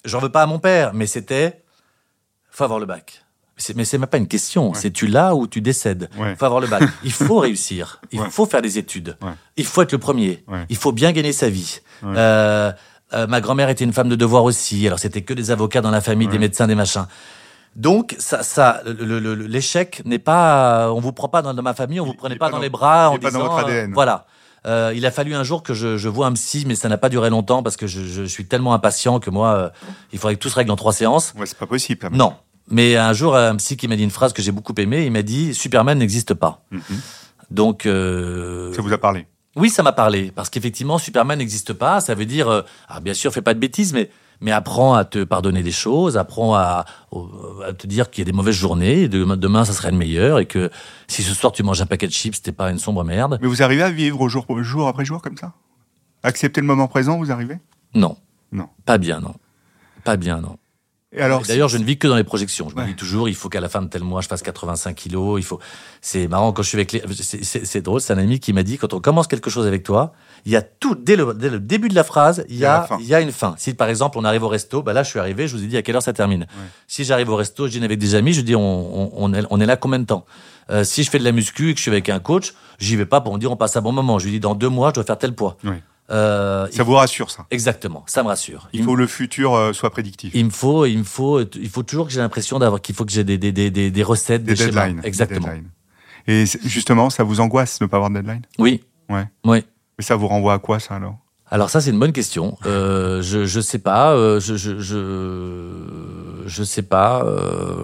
[0.05, 1.61] j'en veux pas à mon père, mais c'était
[2.57, 3.23] faut avoir le bac.
[3.75, 4.73] Mais c'est même pas une question.
[4.75, 6.09] C'est tu l'as ou tu décèdes.
[6.17, 6.35] Ouais.
[6.35, 6.83] faut avoir le bac.
[7.03, 8.01] Il faut réussir.
[8.11, 8.29] Il Ouais.
[8.29, 9.17] faut faire des études.
[9.57, 10.43] Il faut être le premier.
[10.69, 11.79] Il faut bien gagner sa vie.
[12.03, 12.71] Euh,
[13.13, 14.85] euh, ma grand-mère était une femme de devoir aussi.
[14.85, 17.05] Alors c'était que des avocats dans la famille, des médecins, des machins.
[17.75, 22.05] Donc ça, ça, l'échec n'est pas, on vous prend pas dans, dans ma famille, on
[22.05, 23.39] Il- vous prenez il est pas pas dans dans- les bras il en pas dans
[23.39, 23.93] disant, votre euh, ADN.
[23.93, 24.25] voilà.
[24.65, 26.97] Euh, il a fallu un jour que je, je vois un psy, mais ça n'a
[26.97, 29.69] pas duré longtemps parce que je, je suis tellement impatient que moi, euh,
[30.11, 31.33] il faudrait que tout se règle en trois séances.
[31.37, 32.09] Ouais, c'est pas possible.
[32.11, 32.33] Non.
[32.69, 35.11] Mais un jour, un psy qui m'a dit une phrase que j'ai beaucoup aimée, il
[35.11, 36.63] m'a dit Superman n'existe pas.
[36.71, 36.81] Mhm.
[37.49, 39.25] Donc, euh, Ça vous a parlé?
[39.55, 42.01] oui, ça m'a parlé parce qu'effectivement, Superman n'existe pas.
[42.01, 45.03] Ça veut dire, euh, ah, bien sûr, fais pas de bêtises, mais mais apprends à
[45.03, 46.85] te pardonner des choses, apprends à,
[47.77, 50.37] te dire qu'il y a des mauvaises journées, et demain, demain ça serait le meilleur,
[50.39, 50.69] et que
[51.07, 53.39] si ce soir tu manges un paquet de chips, t'es pas une sombre merde.
[53.41, 55.53] Mais vous arrivez à vivre au jour, jour après jour comme ça?
[56.23, 57.57] Accepter le moment présent, vous arrivez?
[57.95, 58.17] Non,
[58.51, 58.69] Non.
[58.85, 59.33] pas bien, non,
[60.03, 60.57] pas bien, non.
[61.47, 62.69] D'ailleurs, je ne vis que dans les projections.
[62.69, 64.95] Je me dis toujours, il faut qu'à la fin de tel mois, je fasse 85
[64.95, 65.39] kilos.
[65.39, 65.59] Il faut.
[66.01, 67.01] C'est marrant quand je suis avec les.
[67.21, 68.01] c'est- drôle.
[68.01, 70.13] C'est un ami qui m'a dit quand on commence quelque chose avec toi,
[70.45, 72.81] il y a tout dès le, dès le début de la phrase, il y a
[72.99, 73.55] il y a une fin.
[73.57, 75.67] Si par exemple on arrive au resto, bah là je suis arrivé, je vous ai
[75.67, 76.47] dit à quelle heure ça termine.
[76.87, 79.43] Si j'arrive au resto, je dîne avec des amis, je dis on, on, on est,
[79.49, 80.25] on est là combien de temps?
[80.69, 82.95] Euh, si je fais de la muscu et que je suis avec un coach, j'y
[82.97, 84.19] vais pas pour me dire on passe un bon moment.
[84.19, 85.55] Je lui dis dans deux mois, je dois faire tel poids.
[85.63, 85.81] Ouais.
[86.09, 88.69] Euh, ça vous rassure ça Exactement, ça me rassure.
[88.73, 90.31] Il faut que le futur euh, soit prédictif.
[90.33, 93.03] Il me faut, il me faut, il faut toujours que j'ai l'impression d'avoir qu'il faut
[93.05, 94.85] que j'ai des, des, des, des, des recettes, des, schémas.
[94.87, 95.01] deadlines.
[95.03, 95.47] Exactement.
[95.47, 95.69] deadlines.
[96.27, 98.41] Et justement, ça vous angoisse de ne pas avoir de deadline?
[98.57, 98.83] Oui.
[99.09, 99.25] Ouais.
[99.45, 99.65] Oui.
[99.97, 101.17] Mais ça vous renvoie à quoi ça alors?
[101.49, 102.57] Alors ça c'est une bonne question.
[102.65, 104.11] Euh, je je sais pas.
[104.13, 107.23] euh, je je je je sais pas.
[107.25, 107.83] euh,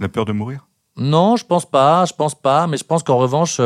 [0.00, 0.66] La peur de mourir?
[0.96, 3.60] Non, je pense pas, je pense pas, mais je pense qu'en revanche,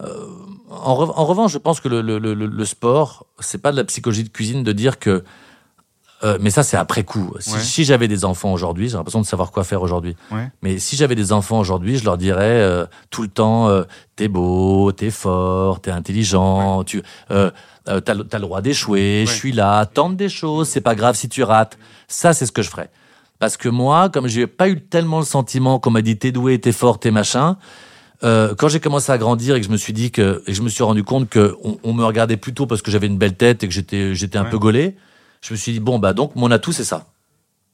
[0.00, 3.76] en, re- en revanche, je pense que le, le, le, le sport, c'est pas de
[3.76, 5.24] la psychologie de cuisine de dire que.
[6.24, 7.32] euh, mais ça, c'est après coup.
[7.40, 7.60] Si, Ouais.
[7.60, 10.16] si j'avais des enfants aujourd'hui, j'ai l'impression de savoir quoi faire aujourd'hui.
[10.30, 10.50] Ouais.
[10.62, 13.84] Mais si j'avais des enfants aujourd'hui, je leur dirais euh, tout le temps euh,
[14.16, 17.50] t'es beau, t'es fort, t'es intelligent, tu euh,
[17.88, 20.94] euh, t'as, le- t'as le droit d'échouer, je suis là, tente des choses, c'est pas
[20.94, 21.78] grave si tu rates.
[22.08, 22.90] Ça, c'est ce que je ferais.
[23.38, 26.60] Parce que moi, comme j'ai pas eu tellement le sentiment qu'on m'a dit t'es doué,
[26.60, 27.56] t'es fort, t'es machin,
[28.24, 30.62] euh, quand j'ai commencé à grandir et que je me suis dit que et je
[30.62, 33.36] me suis rendu compte que on, on me regardait plutôt parce que j'avais une belle
[33.36, 34.50] tête et que j'étais j'étais un Ouais.
[34.50, 34.96] peu gaulé,
[35.42, 37.06] je me suis dit bon bah donc mon atout c'est ça.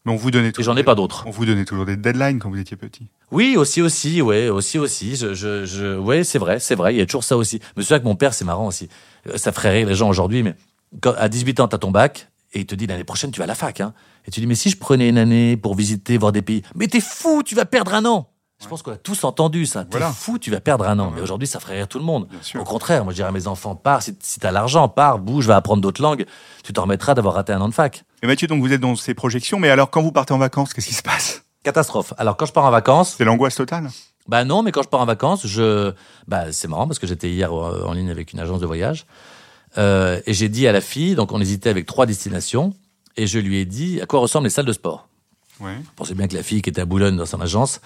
[0.07, 1.25] Mais on vous donnait Et toujours j'en ai des- pas d'autres.
[1.27, 3.07] On vous donnait toujours des deadlines quand vous étiez petit.
[3.31, 5.17] Oui, aussi, aussi, ouais, aussi, aussi.
[5.17, 6.95] Je, je, je, ouais, c'est vrai, c'est vrai.
[6.95, 7.59] Il y a toujours ça aussi.
[7.75, 8.91] Je me souviens que mon père, c'est marrant aussi.
[9.29, 10.55] Euh, Ça ferait rire les gens aujourd'hui, mais
[11.01, 13.45] quand, à 18 ans, t'as ton bac et il te dit l'année prochaine, tu vas
[13.45, 13.95] à la fac, hein.
[14.29, 16.87] Et tu dis, mais si je prenais une année pour visiter, voir des pays, mais
[16.87, 18.29] t'es fou, tu vas perdre un an.
[18.65, 19.85] Je pense qu'on a tous entendu ça.
[19.85, 20.11] T'es Voilà.
[20.13, 21.13] fou, tu vas perdre un an.
[21.15, 22.27] Mais aujourd'hui, ça ferait rire tout le monde.
[22.59, 25.47] Au contraire, moi, je dirais à mes enfants, pars, si, si t'as l'argent, pars, bouge,
[25.47, 26.25] va apprendre d'autres langues.
[26.65, 28.05] Tu t'en remettras d'avoir raté un an de fac.
[28.23, 30.73] Et Mathieu, donc vous êtes dans ces projections, mais alors quand vous partez en vacances,
[30.73, 31.43] qu'est-ce qui se passe?
[31.63, 32.13] Catastrophe.
[32.19, 33.91] Alors, quand je pars en vacances, C'est l'angoisse totale?
[34.27, 35.93] Bah non, mais quand je pars en vacances, je,
[36.27, 39.05] bah c'est marrant parce que j'étais hier euh, en ligne avec une agence de voyage
[39.77, 42.73] euh, et j'ai dit à la fille, donc on hésitait avec trois destinations
[43.19, 45.09] et je lui ai dit à quoi ressemblent les salles de sport?
[45.61, 45.77] Ouais.
[45.83, 47.81] Je pensais bien que la fille qui était à Boulogne dans son agence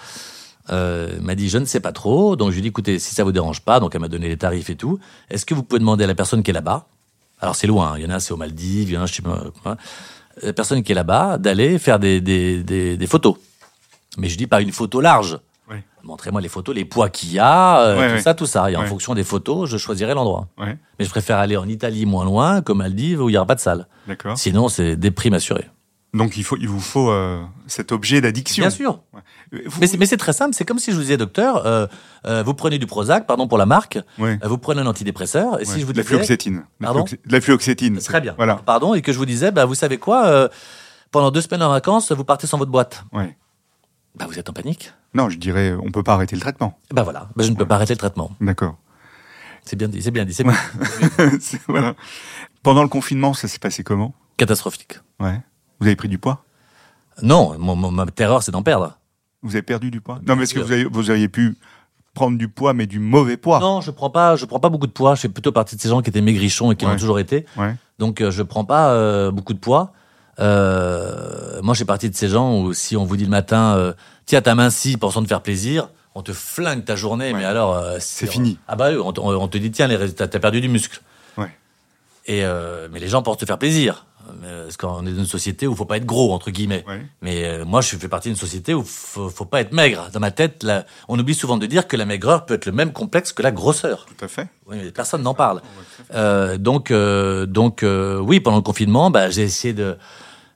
[0.71, 3.15] euh, m'a dit je ne sais pas trop, donc je lui ai dit écoutez si
[3.15, 4.99] ça vous dérange pas, donc elle m'a donné les tarifs et tout.
[5.31, 6.87] Est-ce que vous pouvez demander à la personne qui est là-bas?
[7.41, 7.95] Alors c'est loin, hein.
[7.99, 9.43] il y en a c'est aux Maldives, il y en a je sais pas.
[9.63, 9.77] quoi.
[10.43, 13.37] La personne qui est là-bas d'aller faire des, des, des, des photos.
[14.19, 15.39] Mais je dis pas une photo large.
[16.05, 18.21] Montrez-moi les photos, les poids qu'il y a, euh, Ouais, tout ouais.
[18.23, 18.71] ça, tout ça.
[18.71, 20.47] Et en fonction des photos, je choisirai l'endroit.
[20.59, 23.57] Mais je préfère aller en Italie moins loin, comme Maldives, où il n'y aura pas
[23.57, 23.87] de salle.
[24.37, 25.67] Sinon, c'est des primes assurées.
[26.15, 28.63] Donc il, faut, il vous faut euh, cet objet d'addiction.
[28.63, 29.03] Bien sûr.
[29.53, 30.55] Euh, Vous- Mais c'est, très simple.
[30.55, 31.87] C'est comme si je vous disais, docteur, euh,
[32.27, 34.39] euh, vous prenez du Prozac, pardon pour la marque, Ouais.
[34.43, 36.65] vous prenez un antidépresseur, et si je vous de la disais, fluoxétine.
[36.81, 37.99] La Pardon la fluoxétine.
[37.99, 38.57] très bien, Voilà.
[38.57, 40.49] pardon, et que je vous disais, bah, vous savez quoi,
[41.11, 43.05] pendant deux semaines en vacances, vous partez sans votre boîte.
[43.13, 43.37] Ouais.
[44.15, 44.93] Bah, vous êtes en panique.
[45.15, 46.79] Non, je dirais, on peut pas arrêter le traitement.
[46.93, 48.31] Bah voilà, bah, je ne peux pas arrêter le traitement.
[48.41, 48.77] D'accord.
[49.65, 50.55] C'est bien dit, c'est bien dit, c'est bien.
[51.41, 51.95] C'est- voilà.
[52.63, 54.15] Pendant le confinement, ça s'est passé comment?
[54.39, 54.99] Catastrophique.
[55.21, 55.39] Ouais.
[55.81, 56.45] Vous avez pris du poids?
[57.23, 58.99] Non, mon- mon- ma terreur, c'est d'en perdre.
[59.43, 60.19] Vous avez perdu du poids?
[60.27, 61.57] Non, mais est-ce que vous, avez, vous auriez pu
[62.15, 63.61] prendre du poids, mais du mauvais poids?
[63.61, 65.15] Non, je prends pas, je prends pas beaucoup de poids.
[65.15, 66.93] Je fais plutôt partie de ces gens qui étaient maigrichons et qui Ouais.
[66.93, 67.47] l'ont toujours été.
[67.57, 67.75] Ouais.
[67.99, 69.93] Donc euh, je prends pas euh, beaucoup de poids.
[70.41, 73.95] Euh, moi, je fais partie de ces gens où si on vous dit le matin,
[74.27, 77.33] tiens, t'as minci, pensant te faire plaisir, on te flingue ta journée.
[77.33, 77.39] Ouais.
[77.39, 78.59] Mais alors, C'est fini.
[78.69, 80.69] Ah bah oui, on, te- on- on te dit tiens, les résultats, t'as perdu du
[80.69, 81.01] muscle.
[81.37, 81.51] Ouais.
[82.27, 82.43] Et
[82.93, 84.07] mais les gens pensent te faire plaisir.
[84.45, 86.85] Euh, Parce qu'on est dans une société où faut pas être gros entre guillemets.
[86.87, 87.03] Ouais.
[87.23, 90.09] Mais euh, moi, je fais partie d'une société où faut, faut pas être maigre.
[90.13, 90.67] Dans ma tête,
[91.09, 93.51] on oublie souvent de dire que la maigreur peut être le même complexe que la
[93.51, 94.07] grosseur.
[94.17, 94.49] Tout à fait.
[94.67, 95.63] Oui, mais personne n'en parle.
[96.15, 99.97] Euh, donc, euh, donc, oui, pendant le confinement, bah, j'ai essayé de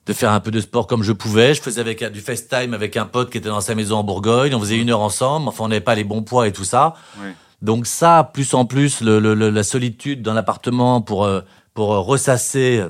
[0.05, 1.53] de faire un peu de sport comme je pouvais.
[1.53, 4.53] Je faisais avec du FaceTime avec un pote qui était dans sa maison en Bourgogne.
[4.53, 5.47] On faisait une heure ensemble.
[5.47, 6.95] Enfin, on n'avait pas les bons poids et tout ça.
[7.21, 7.33] Ouais.
[7.61, 11.29] Donc ça, plus en plus, le, le- le- la solitude dans l'appartement pour
[11.73, 12.83] pour ressasser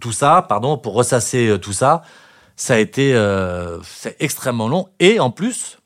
[0.00, 2.02] tout ça, pardon, pour ressasser euh, tout ça,
[2.56, 4.88] ça a été euh, c'est extrêmement long.
[5.00, 5.78] Et en plus,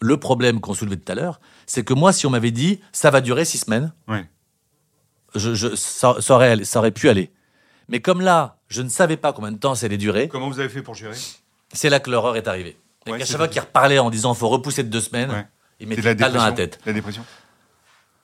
[0.00, 3.10] le problème qu'on soulevait tout à l'heure, c'est que moi, si on m'avait dit ça
[3.10, 4.24] va durer six semaines, Ouais.
[5.34, 7.32] je, je, ça, ça aurait, ça aurait pu aller.
[7.88, 10.60] Mais comme là, je ne savais pas combien de temps ça allait durer, Comment vous
[10.60, 11.16] avez fait pour gérer?
[11.72, 12.76] c'est là que l'horreur est arrivée.
[13.06, 15.46] Ouais, c'est chaque fois qu'il reparlait en disant faut repousser de deux semaines, Ouais.
[15.80, 16.78] il mettait la balle dans la tête.
[16.86, 17.24] La dépression.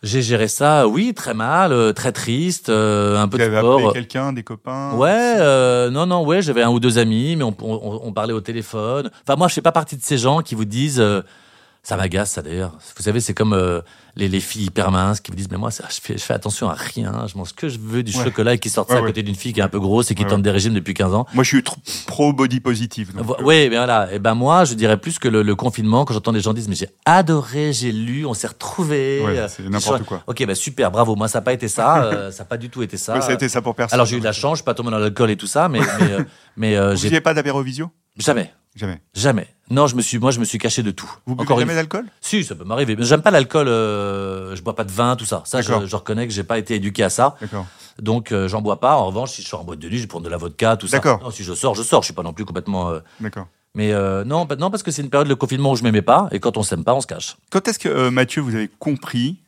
[0.02, 3.78] J'ai géré ça, oui, très mal, euh, très triste, euh, un peu de sport.
[3.78, 7.44] appelé quelqu'un, des copains Ouais, euh, non, non, ouais, j'avais un ou deux amis, mais
[7.44, 9.10] on, on, on parlait au téléphone.
[9.26, 11.22] Enfin, moi, je fais pas partie de ces gens qui vous disent, euh,
[11.88, 12.72] ça m'agace, ça d'ailleurs.
[12.96, 13.80] Vous savez, c'est comme euh,
[14.16, 16.34] les, les filles hyper minces qui vous disent, mais moi, ça, je, fais, je fais
[16.34, 18.24] attention à rien, je mange ce que je veux, du Ouais.
[18.24, 19.10] chocolat et qui sortent Ouais, ça à ouais.
[19.10, 21.14] côté d'une fille qui est un peu grosse et qui tente des régimes depuis 15
[21.14, 21.26] ans.
[21.32, 21.76] Moi, je suis trop
[22.08, 23.12] pro body positive.
[23.16, 24.12] euh, Oui, mais voilà.
[24.12, 26.64] Et ben moi, je dirais plus que le, le confinement, quand j'entends les gens dire,
[26.68, 29.22] mais j'ai adoré, j'ai lu, on s'est retrouvés.
[29.48, 30.24] C'est n'importe quoi.
[30.26, 31.14] Ok, bah super, bravo.
[31.14, 32.02] Moi, ça n'a pas été ça.
[32.04, 33.20] euh, ça n'a pas du tout été ça.
[33.20, 33.94] ça a été ça pour personne.
[33.94, 35.68] Alors j'ai eu de la chance, je suis pas tombé dans l'alcool et tout ça,
[35.68, 35.78] mais
[36.56, 39.00] mais, euh, mais Vous j'ai pas d'apérovisio jamais, Jamais.
[39.14, 39.48] jamais.
[39.70, 41.10] Non, je me suis, moi, je me suis caché de tout.
[41.26, 42.06] Vous buvez Encore une jamais d'alcool?
[42.20, 42.94] Si, ça peut m'arriver.
[42.94, 43.66] Mais j'aime pas l'alcool.
[43.68, 45.42] Euh, je bois pas de vin, tout ça.
[45.44, 47.36] Ça, je, reconnais que j'ai pas été éduqué à ça.
[47.40, 47.66] D'accord.
[48.00, 48.96] Donc, euh, j'en bois pas.
[48.96, 50.86] En revanche, si je sors en boîte de nuit, je prends de la vodka, tout
[50.86, 50.98] ça.
[50.98, 51.20] D'accord.
[51.22, 52.02] Non, si je sors, je sors.
[52.02, 52.90] Je suis pas non plus complètement.
[52.90, 53.48] euh, D'accord.
[53.74, 53.92] Mais
[54.24, 56.28] non, bah, non, parce que c'est une période de confinement où je m'aimais pas.
[56.32, 57.36] Et quand on s'aime pas, on se cache.
[57.50, 59.38] Quand est-ce que, Mathieu, vous avez compris,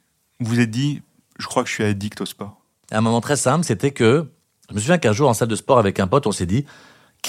[0.41, 1.03] vous vous êtes dit,
[1.38, 2.57] je crois que je suis addict au sport?
[2.91, 4.27] Et un moment très simple, c'était que
[4.71, 6.67] Je me souviens qu'un jour, en salle de sport avec un pote, on s'est dit,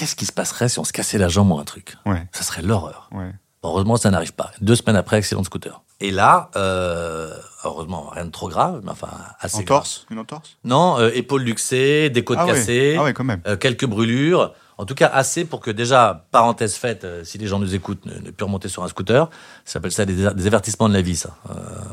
[0.00, 1.96] qu'est-ce qui se passerait si on se cassait la jambe ou un truc?
[2.06, 3.10] Ouais, Ça serait l'horreur.
[3.12, 3.30] ouais.
[3.62, 4.50] Heureusement, ça n'arrive pas.
[4.62, 5.82] Deux semaines après, accident de scooter.
[6.00, 9.80] Et là, euh, heureusement, rien de trop grave, mais enfin, assez grave.
[9.80, 10.56] Entorse Une entorse?
[10.64, 12.52] Non, euh, épaules luxées, des côtes ah ouais.
[12.54, 13.42] cassées, ah ouais, quand même.
[13.46, 14.54] euh, quelques brûlures.
[14.78, 18.06] En tout cas, assez pour que déjà, parenthèse faite, euh, si les gens nous écoutent,
[18.06, 19.28] ne, ne plus remonter sur un scooter.
[19.66, 21.36] Ça s'appelle ça des, des avertissements de la vie, ça.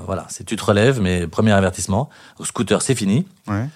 [0.06, 2.10] Voilà, c'est tu te relèves, mais premier avertissement.
[2.39, 3.28] Au scooter, c'est fini.
[3.48, 3.67] Ouais.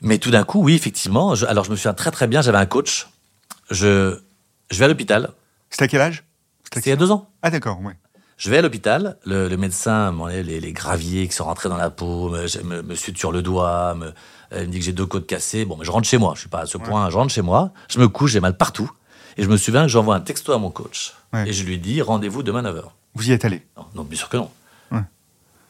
[0.00, 1.34] Mais tout d'un coup, oui, effectivement.
[1.34, 3.09] je- alors, je me souviens très très bien, j'avais un coach.
[3.70, 4.18] Je,
[4.70, 5.30] je vais à l'hôpital.
[5.70, 6.24] C'était à quel âge?
[6.64, 7.28] C'était il y a deux ans.
[7.42, 7.94] Ah d'accord, ouais.
[8.36, 11.76] Je vais à l'hôpital, le, le médecin m'enlève les, les graviers qui sont rentrés dans
[11.76, 14.12] la peau, me, je- me, me suture le doigt, me,
[14.50, 15.64] elle me dit que j'ai deux côtes cassées.
[15.66, 17.42] Bon, mais je rentre chez moi, je suis pas à ce point, je rentre chez
[17.42, 18.90] moi, je me couche, j'ai mal partout.
[19.36, 21.12] Et je me souviens que j'envoie un texto à mon coach.
[21.32, 21.48] Ouais.
[21.48, 22.82] Et je lui dis rendez-vous demain 9h.
[23.14, 23.66] Vous y êtes allé?
[23.76, 24.50] Non, non, bien sûr que non.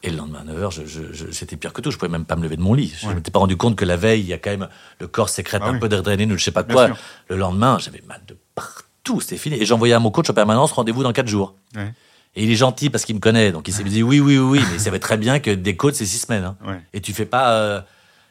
[0.03, 0.09] Ouais.
[0.09, 1.91] Et le lendemain à 9h, je, je- je- c'était pire que tout.
[1.91, 2.93] Je pouvais même pas me lever de mon lit.
[2.99, 3.11] Je Ouais.
[3.13, 4.67] ne m'étais pas rendu compte que la veille, il y a quand même
[4.99, 5.79] le corps sécrète Bah un oui.
[5.79, 6.85] peu d'adrénaline ou je sais pas Bien quoi.
[6.87, 6.97] sûr.
[7.29, 9.19] Le lendemain, j'avais mal de partout.
[9.21, 9.55] C'était fini.
[9.61, 11.55] Et j'envoyais à mon coach en permanence rendez-vous dans 4 jours.
[11.75, 11.93] Ouais.
[12.35, 13.51] Et il est gentil parce qu'il me connaît.
[13.51, 14.65] Donc il s'est dit oui, oui, oui, oui.
[14.69, 16.43] Mais il savait très bien que des côtes, c'est 6 semaines.
[16.45, 16.55] hein.
[16.65, 16.81] Ouais.
[16.93, 17.51] Et tu fais pas.
[17.53, 17.81] euh,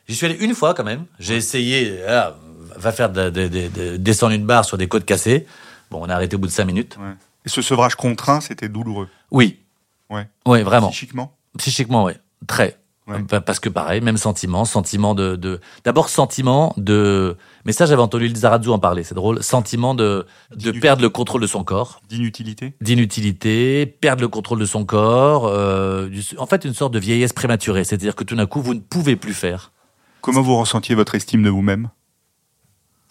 [0.09, 1.04] J'y suis allé une fois quand même.
[1.20, 2.00] J'ai essayé.
[2.09, 2.35] ah,
[2.76, 5.46] va faire de, de- de- de- descendre une barre sur des côtes cassées.
[5.90, 6.96] Bon, on a arrêté au bout de 5 minutes.
[6.98, 7.12] ouais.
[7.44, 9.09] Et ce sevrage contraint, c'était douloureux.
[9.30, 9.59] Oui.
[10.09, 10.26] Ouais.
[10.46, 10.88] Oui, vraiment.
[10.90, 12.13] Psychiquement Psychiquement, oui.
[12.47, 12.79] Très.
[13.07, 13.21] Ouais.
[13.25, 18.03] Pa- Parce que pareil, même sentiment, sentiment de, de d'abord sentiment de, mais ça j'avais
[18.03, 22.03] entendu Lizarazu en parler, c'est drôle, sentiment de de perdre le contrôle de son corps,
[22.09, 26.09] D'inutilité d'inutilité, perdre le contrôle de son corps, euh,
[26.39, 29.17] en fait une sorte de vieillesse prématurée, c'est-à-dire que tout d'un coup vous ne pouvez
[29.17, 29.73] plus faire.
[30.21, 31.89] Comment vous ressentiez votre estime de vous-même?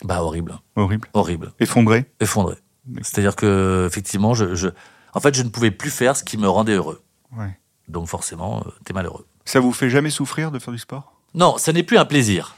[0.05, 1.09] Bah horrible, Horrible.
[1.13, 2.05] horrible, Effondré?
[2.21, 2.55] Effondré.
[3.01, 4.69] C'est-à-dire que effectivement, je, je,
[5.13, 7.01] en fait, je ne pouvais plus faire ce qui me rendait heureux.
[7.37, 7.58] Ouais.
[7.89, 9.25] Donc forcément, euh, t'es malheureux.
[9.45, 11.13] Ça vous fait jamais souffrir de faire du sport?
[11.33, 12.55] Non, ça n'est plus un plaisir.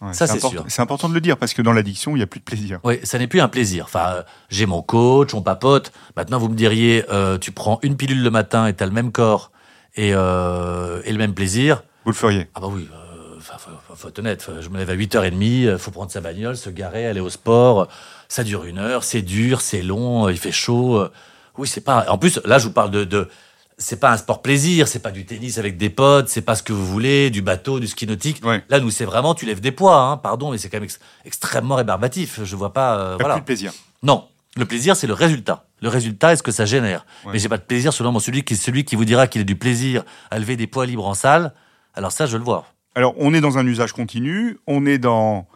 [0.00, 0.64] Ouais, Ça, c'est important- sûr.
[0.68, 2.80] C'est important de le dire parce que dans l'addiction, il n'y a plus de plaisir.
[2.84, 3.84] Oui, ça n'est plus un plaisir.
[3.86, 5.92] Enfin, euh, j'ai mon coach, on papote.
[6.16, 9.12] Maintenant, vous me diriez, euh, tu prends une pilule le matin et t'as le même
[9.12, 9.50] corps
[9.96, 11.82] et, euh, et le même plaisir.
[12.04, 12.86] Vous le feriez Ah bah oui,
[13.38, 14.46] enfin, faut, faut- faut être honnête.
[14.60, 17.88] Je me lève à 8h30, euh, faut prendre sa bagnole, se garer, aller au sport.
[18.28, 21.06] Ça dure une heure, c'est dur, c'est long, il fait chaud.
[21.56, 22.04] Oui, c'est pas.
[22.10, 23.04] En plus, là, je vous parle de.
[23.04, 23.28] de
[23.78, 26.62] c'est pas un sport plaisir, c'est pas du tennis avec des potes, c'est pas ce
[26.62, 28.44] que vous voulez, du bateau, du ski nautique.
[28.44, 28.62] Ouais.
[28.68, 31.00] Là, nous, c'est vraiment, tu lèves des poids, hein, pardon, mais c'est quand même ex-
[31.24, 32.40] extrêmement rébarbatif.
[32.44, 32.96] Je vois pas.
[32.98, 33.34] euh, voilà.
[33.34, 33.72] plus de plaisir.
[34.02, 35.66] Non, le plaisir, c'est le résultat.
[35.82, 37.04] Le résultat est ce que ça génère.
[37.24, 37.32] Ouais.
[37.32, 38.20] Mais j'ai pas de plaisir selon moi.
[38.20, 41.06] Celui qui, celui qui vous dira qu'il a du plaisir à lever des poids libres
[41.06, 41.52] en salle,
[41.94, 42.64] alors ça, je le vois.
[42.94, 45.48] Alors, on est dans un usage continu, on est dans...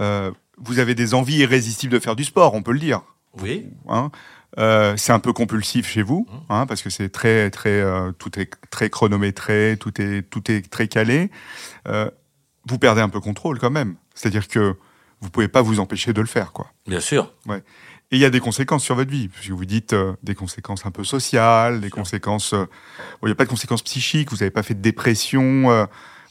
[0.00, 3.02] euh, vous avez des envies irrésistibles de faire du sport, on peut le dire.
[3.40, 3.66] Oui.
[3.88, 4.10] hein.
[4.58, 6.52] Euh, c'est un peu compulsif chez vous, Mmh.
[6.52, 10.68] hein, parce que c'est très, très, euh, tout est très chronométré, tout est, tout est
[10.70, 11.30] très calé.
[11.86, 12.10] Euh,
[12.66, 13.96] vous perdez un peu contrôle quand même.
[14.14, 14.74] C'est-à-dire que
[15.20, 16.72] vous pouvez pas vous empêcher de le faire, quoi.
[16.86, 17.32] Bien sûr.
[18.10, 20.86] Et il y a des conséquences sur votre vie, puisque vous dites euh, des conséquences
[20.86, 22.54] un peu sociales, des conséquences.
[22.54, 24.30] euh, bon, il n'y a pas de conséquences psychiques.
[24.30, 25.70] Vous n'avez pas fait de dépression.
[25.70, 25.84] euh,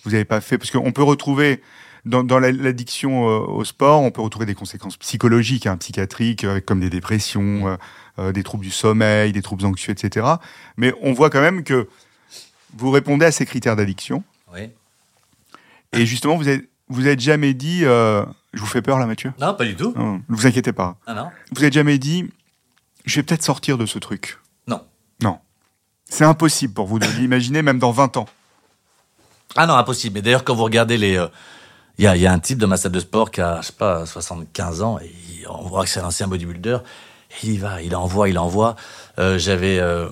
[0.03, 1.61] vous n'avez pas fait parce qu'on peut retrouver
[2.07, 6.43] dans, dans la- l'addiction euh, au sport, on peut retrouver des conséquences psychologiques, hein, psychiatriques,
[6.43, 7.75] euh, comme des dépressions, euh,
[8.19, 10.25] euh, des troubles du sommeil, des troubles anxieux, etc.
[10.77, 11.87] Mais on voit quand même que
[12.75, 14.23] vous répondez à ces critères d'addiction.
[14.53, 14.69] Oui.
[15.93, 19.33] Et justement, vous êtes vous êtes jamais dit, euh, je vous fais peur là, Mathieu?
[19.41, 19.93] Non, pas du tout.
[19.97, 20.95] Non, Ne vous inquiétez pas.
[21.05, 21.29] Ah non.
[21.51, 22.29] Vous n'avez jamais dit,
[23.05, 24.37] je vais peut-être sortir de ce truc.
[24.67, 24.81] Non.
[25.21, 25.39] Non.
[26.09, 28.25] C'est impossible pour vous de l'imaginer, même dans 20 ans.
[29.57, 30.13] Ah non, impossible.
[30.15, 31.27] Mais d'ailleurs, quand vous regardez les, euh,
[31.97, 33.67] il y, a, y a un type de ma salle de sport qui a, je
[33.67, 36.77] sais pas, 75 ans, et il- on voit que c'est un ancien bodybuilder.
[37.31, 38.75] Et il y va, il envoie, il envoie.
[39.19, 40.07] Euh, J'avais euh,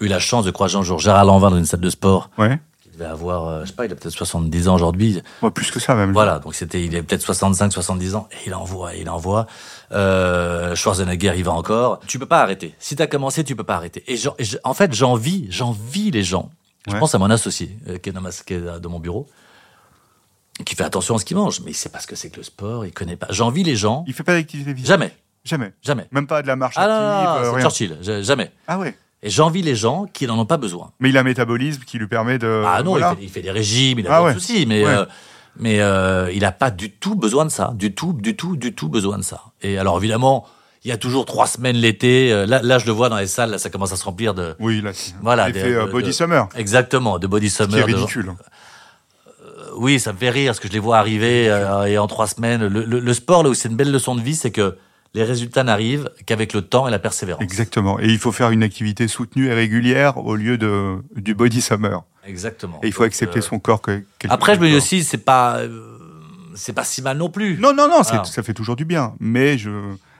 [0.00, 2.30] eu la chance de croiser un jour Gérard Lanvin dans une salle de sport.
[2.38, 2.58] Ouais.
[2.86, 5.22] Il devait avoir, euh, je sais pas, il a peut-être 70 ans aujourd'hui.
[5.40, 6.12] Ouais, plus que ça, même.
[6.12, 9.46] Voilà, donc c'était, il est peut-être 65, 70 ans, et il envoie, il envoie.
[9.92, 12.00] Euh, Schwarzenegger, il va encore.
[12.06, 12.74] Tu peux pas arrêter.
[12.78, 14.02] Si t'as commencé, tu peux pas arrêter.
[14.06, 16.50] Et, j'en- et en fait, j'envie, j'envie les gens.
[16.88, 19.28] Je pense à mon associé, euh, qui est, dans ma- qui est dans mon bureau,
[20.64, 22.36] qui fait attention à ce qu'il mange, mais il sait pas ce que c'est que
[22.38, 23.26] le sport, il connaît pas.
[23.30, 24.04] J'envie les gens.
[24.06, 25.12] Il fait pas d'activité physique Jamais,
[25.44, 25.72] Jamais.
[25.82, 26.06] jamais.
[26.12, 27.62] Même pas de la marche Ah active, euh, c'est rien.
[27.62, 28.50] Churchill, jamais.
[28.68, 28.96] Ah ouais.
[29.24, 30.90] Et j'envie les gens qui n'en ont pas besoin.
[31.00, 32.62] Mais il a un métabolisme qui lui permet de.
[32.66, 33.12] Ah non, voilà.
[33.12, 34.34] il, fait, il fait des régimes, il a Ah pas ouais.
[34.34, 34.90] de soucis, mais, Ouais.
[34.90, 35.04] euh,
[35.58, 38.74] mais euh, il n'a pas du tout besoin de ça, du tout, du tout, du
[38.74, 39.42] tout besoin de ça.
[39.62, 40.44] Et alors évidemment,
[40.84, 42.32] il y a toujours trois semaines l'été.
[42.32, 44.34] euh, Là, là, je le vois dans les salles, là, ça commence à se remplir
[44.34, 44.56] de.
[44.58, 45.14] Oui, là, c'est.
[45.22, 46.48] Voilà, Il des- fait euh, de- Body de- Summer.
[46.56, 47.86] Exactement, de body summer.
[47.86, 48.32] de- ridicule.
[49.76, 52.26] Oui, ça me fait rire parce que je les vois arriver euh, et en trois
[52.26, 52.66] semaines.
[52.66, 54.76] Le, le- le sport, là où c'est une belle leçon de vie, c'est que
[55.14, 57.42] les résultats n'arrivent qu'avec le temps et la persévérance.
[57.42, 58.00] Exactement.
[58.00, 62.02] Et il faut faire une activité soutenue et régulière au lieu de, du Body Summer.
[62.26, 62.80] Exactement.
[62.82, 63.82] Et il faut Donc, accepter euh, son corps.
[63.82, 65.58] Que, Après, je me dis aussi, c'est pas.
[65.58, 65.98] euh,
[66.54, 67.58] c'est pas si mal non plus.
[67.58, 68.24] Non, non, non, Voilà.
[68.24, 69.14] ça fait toujours du bien.
[69.20, 69.70] Mais je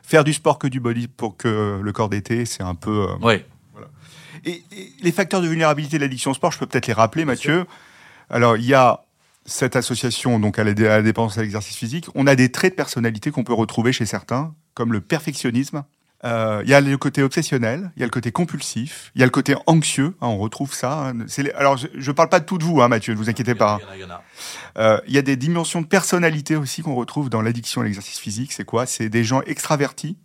[0.03, 3.07] faire du sport que du body pour que le corps d'été, c'est un peu.
[3.23, 3.35] Oui.
[4.45, 7.25] Et, et les facteurs de vulnérabilité de l'addiction au sport, je peux peut-être les rappeler,
[7.25, 7.65] Mathieu.
[8.29, 9.01] Alors, il y a
[9.45, 12.07] cette association donc à la, dé- à la dépendance à l'exercice physique.
[12.15, 15.85] On a des traits de personnalité qu'on peut retrouver chez certains, comme le perfectionnisme.
[16.25, 19.23] Euh, Il y a le côté obsessionnel, il y a le côté compulsif, il y
[19.25, 20.15] a le côté anxieux.
[20.21, 21.09] hein, on retrouve ça.
[21.09, 21.15] hein.
[21.39, 23.57] Les- Alors, je ne parle pas de tout de vous, hein, Mathieu, ne vous inquiétez
[23.57, 23.81] pas.
[23.97, 24.23] Il y en a,
[24.77, 24.81] il.
[24.81, 28.19] Euh, Il y a des dimensions de personnalité aussi qu'on retrouve dans l'addiction à l'exercice
[28.21, 28.53] physique.
[28.53, 28.87] C'est quoi?
[28.87, 30.17] C'est des gens extravertis,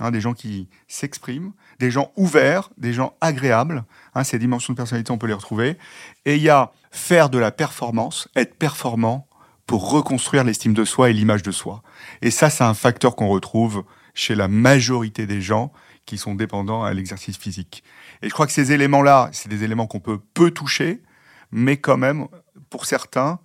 [0.00, 3.84] hein, des gens qui s'expriment, des gens ouverts, des gens agréables.
[4.14, 5.76] Hein, ces dimensions de personnalité, on peut les retrouver.
[6.24, 9.28] Et il y a faire de la performance, être performant
[9.66, 11.82] pour reconstruire l'estime de soi et l'image de soi.
[12.22, 13.84] Et ça, c'est un facteur qu'on retrouve
[14.14, 15.72] chez la majorité des gens
[16.06, 17.84] qui sont dépendants à l'exercice physique.
[18.22, 21.02] Et je crois que ces éléments-là, c'est des éléments qu'on peut peu toucher,
[21.52, 22.28] mais quand même,
[22.70, 23.38] pour certains,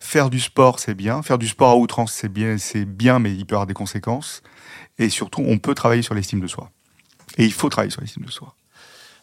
[0.00, 1.22] faire du sport, c'est bien.
[1.22, 4.42] Faire du sport à outrance, c'est bien, c'est bien, mais il peut avoir des conséquences.
[4.98, 6.70] Et surtout, on peut travailler sur l'estime de soi.
[7.36, 8.54] Et il faut travailler sur l'estime de soi.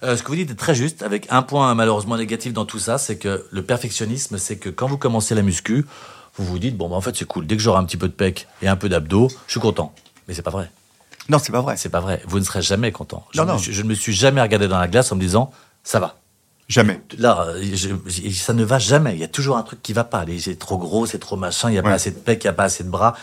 [0.03, 2.79] Euh, ce que vous dites est très juste, avec un point malheureusement négatif dans tout
[2.79, 5.85] ça, c'est que le perfectionnisme, c'est que quand vous commencez la muscu,
[6.37, 8.07] vous vous dites, bon, bah, en fait, c'est cool, dès que j'aurai un petit peu
[8.07, 9.93] de pec et un peu d'abdos, je suis content.
[10.27, 10.69] Mais c'est pas vrai.
[11.29, 11.75] Non, c'est pas vrai.
[11.77, 12.21] C'est pas vrai.
[12.27, 13.25] Vous ne serez jamais content.
[13.31, 13.59] Je, Non, ne me non.
[13.61, 15.51] suis- je ne me suis jamais regardé dans la glace en me disant,
[15.83, 16.17] ça va.
[16.67, 16.99] Jamais.
[17.17, 19.13] Là, euh, je- je- ça ne va jamais.
[19.13, 20.25] Il y a toujours un truc qui va pas.
[20.39, 21.89] C'est trop gros, c'est trop machin, il n'y a Ouais.
[21.89, 23.15] pas assez de pec, il n'y a pas assez de bras.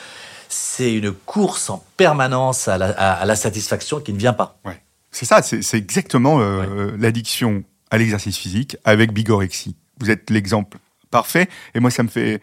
[0.55, 4.59] C'est une course en permanence à la, à- à la satisfaction qui ne vient pas.
[4.67, 4.81] Ouais.
[5.11, 9.77] C'est ça, c'est exactement euh, l'addiction à l'exercice physique avec bigorexie.
[9.99, 10.79] Vous êtes l'exemple
[11.11, 11.49] parfait.
[11.75, 12.41] Et moi, ça me fait.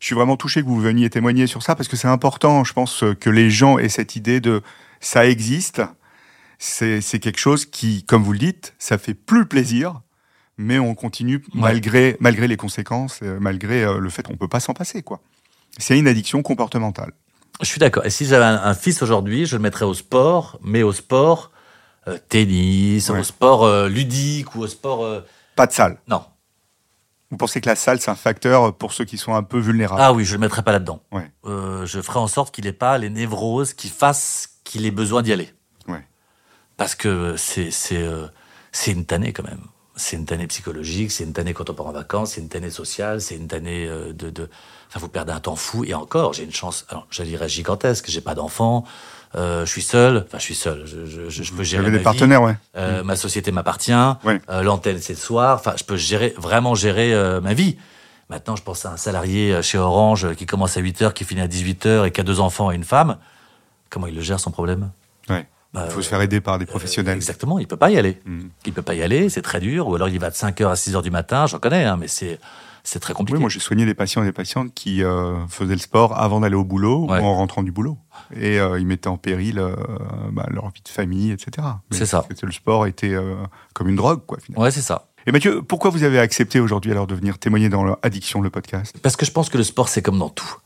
[0.00, 2.72] Je suis vraiment touché que vous veniez témoigner sur ça parce que c'est important, je
[2.72, 4.60] pense, euh, que les gens aient cette idée de
[5.00, 5.82] ça existe.
[6.58, 10.00] C'est quelque chose qui, comme vous le dites, ça fait plus plaisir,
[10.56, 14.72] mais on continue malgré, malgré les conséquences, euh, malgré le fait qu'on peut pas s'en
[14.74, 15.02] passer.
[15.02, 15.20] quoi.
[15.78, 17.12] C'est une addiction comportementale.
[17.60, 18.04] Je suis d'accord.
[18.04, 21.50] Et si j'avais un, un fils aujourd'hui, je le mettrais au sport, mais au sport
[22.08, 23.20] euh, tennis, Ouais.
[23.20, 25.04] au sport euh, ludique ou au sport.
[25.04, 25.20] euh,
[25.56, 25.98] Pas de salle.
[26.08, 26.22] Non.
[27.30, 30.00] Vous pensez que la salle, c'est un facteur pour ceux qui sont un peu vulnérables?
[30.00, 31.00] Ah oui, je le mettrais pas là-dedans.
[31.10, 31.28] Ouais.
[31.44, 35.32] Je ferai en sorte qu'il n'ait pas les névroses qui fassent qu'il ait besoin d'y
[35.32, 35.52] aller.
[35.88, 36.04] Ouais.
[36.76, 38.06] Parce que c'est c'est
[38.70, 39.62] c'est une tannée quand même.
[39.96, 42.70] C'est une tannée psychologique, c'est une tannée quand on part en vacances, c'est une tannée
[42.70, 44.48] sociale, c'est une tannée de, de...
[44.88, 45.84] Enfin, vous perdez un temps fou.
[45.84, 48.84] Et encore, j'ai une chance, alors, je dirais gigantesque, j'ai pas d'enfant,
[49.34, 51.92] euh, je suis seul, enfin je suis seul, je, je, peux Vous gérer avez ma
[51.92, 52.04] des vie.
[52.04, 52.56] partenaires, ouais.
[52.76, 53.92] Euh, ma société m'appartient,
[54.24, 54.40] Ouais.
[54.48, 57.76] euh, l'antenne c'est le soir, enfin je peux gérer, vraiment gérer euh, ma vie.
[58.30, 61.46] Maintenant, je pense à un salarié chez Orange qui commence à 8h, qui finit à
[61.48, 63.18] 18h et qui a deux enfants et une femme.
[63.90, 64.90] Comment il le gère son problème?
[65.28, 65.46] Ouais.
[65.72, 67.14] Bah, Il faut se faire aider par des professionnels.
[67.16, 68.20] Exactement, il peut pas y aller.
[68.24, 68.50] Mhm.
[68.64, 69.86] Il peut pas y aller, c'est très dur.
[69.88, 72.40] Ou alors il va de 5h à 6h du matin, j'en connais, hein, mais c'est
[72.88, 73.36] c'est très compliqué.
[73.36, 76.40] Oui, moi j'ai soigné des patients et des patientes qui euh, faisaient le sport avant
[76.40, 77.20] d'aller au boulot Ouais.
[77.20, 77.98] ou en rentrant du boulot.
[78.34, 79.74] Et euh, ils mettaient en péril euh,
[80.32, 81.66] bah, leur vie de famille, etc.
[81.90, 82.22] C'est ça.
[82.28, 83.14] parce que Le sport était
[83.74, 84.62] comme une drogue, quoi, finalement.
[84.64, 85.08] Ouais, c'est ça.
[85.26, 88.96] Et Mathieu, pourquoi vous avez accepté aujourd'hui alors de venir témoigner dans Addiction, le podcast?
[89.02, 90.56] Parce que je pense que le sport, c'est comme dans tout.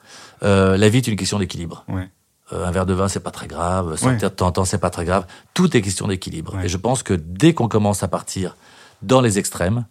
[0.42, 1.84] La vie est une question d'équilibre.
[1.88, 2.08] Ouais.
[2.52, 3.90] Un verre de vin, c'est pas très grave.
[3.96, 4.16] Sortir Ouais.
[4.18, 5.24] de temps en temps, c'est pas très grave.
[5.54, 6.56] Tout est question d'équilibre.
[6.56, 6.66] Ouais.
[6.66, 8.56] Et je pense que dès qu'on commence à partir
[9.02, 9.86] dans les extrêmes,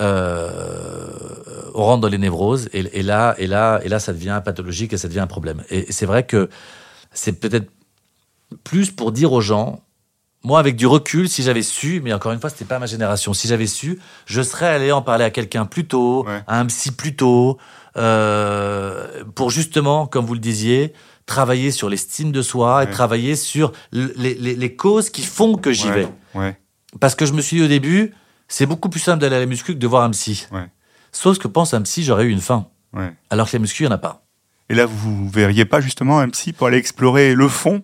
[0.00, 1.08] euh,
[1.78, 4.92] on rentre dans les névroses et, et là, et là, et là, ça devient pathologique
[4.92, 5.62] et ça devient un problème.
[5.70, 6.48] Et c'est vrai que
[7.12, 7.70] c'est peut-être
[8.64, 9.80] plus pour dire aux gens,
[10.44, 13.32] moi, avec du recul, si j'avais su, mais encore une fois, c'était pas ma génération,
[13.34, 16.42] si j'avais su, je serais allé en parler à quelqu'un plus tôt, Ouais.
[16.46, 17.58] à un psy plus tôt,
[17.96, 20.92] euh, pour justement, comme vous le disiez,
[21.26, 22.92] travailler sur l'estime de soi et Ouais.
[22.92, 26.08] travailler sur les, les- les causes qui font que j'y ouais.
[26.34, 26.56] vais.
[27.00, 28.14] Parce que je me suis dit au début,
[28.48, 30.46] c'est beaucoup plus simple d'aller à la muscu que de voir un psy.
[31.18, 32.68] Sauf que pense un psy, j'aurais eu une faim.
[32.92, 33.12] Ouais.
[33.28, 34.22] Alors que la muscu, il n'y en a pas.
[34.68, 37.82] Et là, vous verriez pas justement un psy pour aller explorer le fond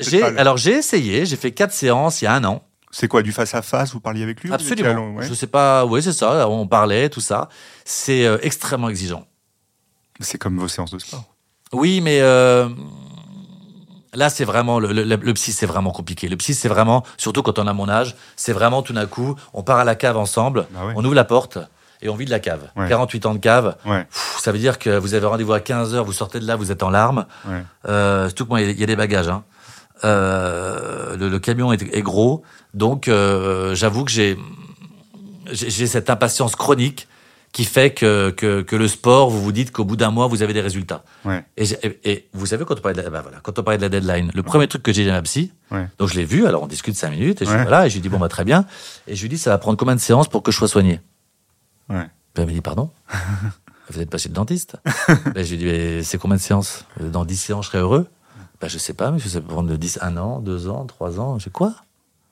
[0.00, 2.64] J'ai, alors j'ai essayé, j'ai fait quatre séances il y a un an.
[2.90, 4.88] C'est quoi, du face à face Vous parliez avec lui Absolument.
[4.90, 5.28] allé- ouais.
[5.28, 7.48] Je sais pas, oui c'est ça, on parlait, tout ça.
[7.84, 9.24] C'est euh, extrêmement exigeant.
[10.18, 11.24] C'est comme vos séances de sport.
[11.72, 12.68] Oui, mais euh,
[14.14, 16.28] là c'est vraiment, le, le, le psy c'est vraiment compliqué.
[16.28, 19.36] Le psy c'est vraiment, surtout quand on a mon âge, c'est vraiment tout d'un coup,
[19.54, 20.92] on part à la cave ensemble, ouais.
[20.96, 21.58] on ouvre la porte
[22.02, 22.60] et on vide la cave.
[22.76, 22.88] Ouais.
[22.88, 24.04] 48 ans de cave, Ouais.
[24.04, 26.70] pff, ça veut dire que vous avez rendez-vous à 15h, vous sortez de là, vous
[26.72, 27.26] êtes en larmes.
[27.48, 27.62] Ouais.
[27.88, 29.28] Euh, surtout que moi, il y a- il y, a des bagages.
[29.28, 29.44] Hein.
[30.04, 32.42] Euh, le, le camion est, est gros,
[32.74, 34.36] donc euh, j'avoue que j'ai
[35.52, 37.08] j'ai cette impatience chronique
[37.52, 40.42] qui fait que, que, que le sport, vous vous dites qu'au bout d'un mois, vous
[40.42, 41.04] avez des résultats.
[41.26, 41.44] Ouais.
[41.58, 43.62] Et, j'ai- et- et vous savez, quand on parlait de la, bah voilà, quand on
[43.62, 45.86] parlait de la deadline, le premier truc que j'ai dit à ma psy, Ouais.
[45.98, 48.00] donc je l'ai vu, alors on discute cinq minutes, et je, voilà, et je lui
[48.00, 48.64] dis, bon, bah, très bien.
[49.06, 51.00] Et je lui dis, ça va prendre combien de séances pour que je sois soigné?
[51.88, 52.06] Ouais.
[52.34, 52.90] Puis elle me dit, pardon
[53.90, 54.76] vous n'êtes pas chez le dentiste.
[55.34, 58.06] ben, j'ai dit, mais c'est combien de séances Euh, Dans 10 séances, je serais heureux
[58.60, 61.20] ben, Je sais pas, mais ça peut prendre de 10, un an, deux ans, trois
[61.20, 61.38] ans.
[61.38, 61.74] Je sais quoi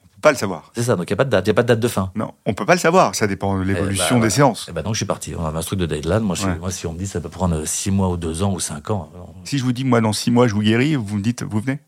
[0.05, 0.71] On peut pas le savoir.
[0.75, 1.89] C'est ça, donc il n'y a pas de date, il a pas de date de
[1.89, 2.11] fin.
[2.15, 3.15] Non, on peut pas le savoir.
[3.15, 4.31] Ça dépend de l'évolution Eh ben, des voilà.
[4.31, 4.69] séances.
[4.69, 5.35] Et ben donc je suis parti.
[5.37, 6.21] On avait un truc de deadline.
[6.21, 6.59] Moi, je Ouais.
[6.59, 8.91] moi, si on me dit ça peut prendre 6 mois ou 2 ans ou 5
[8.91, 9.11] ans.
[9.45, 11.61] Si je vous dis, moi, dans six mois, je vous guéris, vous me dites, vous
[11.61, 11.81] venez?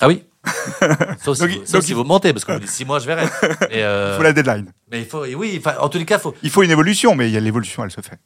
[0.00, 0.24] Ah oui
[1.24, 2.98] Sauf, si, Donc, vous, donc, sauf si vous mentez, parce que vous dites 6 mois,
[2.98, 3.24] je verrai.
[3.70, 4.72] Mais, euh, Il faut la deadline.
[4.90, 7.34] mais il faut, oui, en tous les cas, faut, Il faut une évolution, mais il
[7.34, 8.18] y a l'évolution, elle se fait.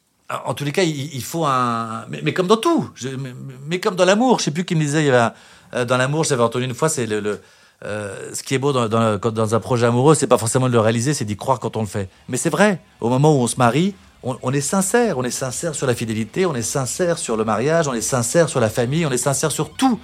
[0.45, 2.05] en tous les cas, il, il faut un.
[2.09, 3.31] Mais, mais comme dans tout, je- mais,
[3.67, 4.39] mais comme dans l'amour.
[4.39, 5.33] Je sais plus qui me disait, il y avait un-
[5.75, 7.19] euh, dans l'amour, j'avais entendu une fois, c'est le.
[7.19, 7.41] le-
[7.83, 10.67] euh, ce qui est beau dans, dans, quand- dans un projet amoureux, c'est pas forcément
[10.67, 12.09] de le réaliser, c'est d'y croire quand on le fait.
[12.29, 15.17] Mais c'est vrai, au moment où on se marie, on, on est sincère.
[15.17, 18.49] On est sincère sur la fidélité, on est sincère sur le mariage, on est sincère
[18.49, 19.99] sur la famille, on est sincère sur tout.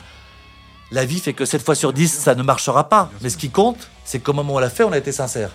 [0.92, 3.10] La vie fait que 7 fois sur 10, ça ne marchera pas.
[3.22, 5.50] Mais ce qui compte, c'est qu'au moment où on l'a fait, on a été sincère.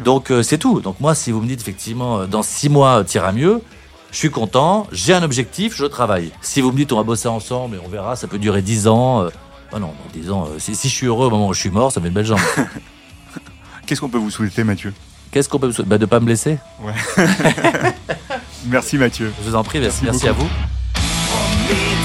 [0.00, 0.80] Donc euh, c'est tout.
[0.80, 3.62] Donc moi, si vous me dites effectivement, euh, dans six mois, euh, t'ira mieux,
[4.12, 6.30] je suis content, j'ai un objectif, je travaille.
[6.42, 8.86] Si vous me dites, on va bosser ensemble et on verra, ça peut durer dix
[8.86, 9.26] ans.
[9.72, 11.70] ah non, dans 10 ans, si, si je suis heureux au moment où je suis
[11.70, 12.38] mort, ça fait une belle jambe.
[13.86, 14.92] Qu'est-ce qu'on peut vous souhaiter, Mathieu?
[15.30, 15.88] Qu'est-ce qu'on peut me souhaiter?
[15.88, 16.58] Bah, De pas me blesser.
[18.66, 19.32] Merci, Mathieu.
[19.42, 22.03] Je vous en prie, merci, Merci merci à vous.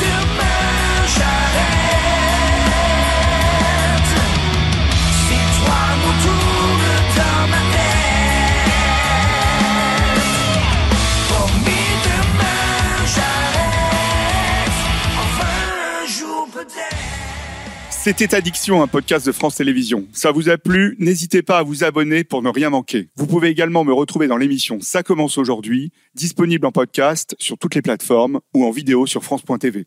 [18.10, 20.08] C'était Addiction, un podcast de France Télévisions.
[20.14, 23.10] Ça vous a plu N'hésitez pas à vous abonner pour ne rien manquer.
[23.16, 27.76] Vous pouvez également me retrouver dans l'émission Ça commence aujourd'hui, disponible en podcast sur toutes
[27.76, 29.86] les plateformes ou en vidéo sur France.tv.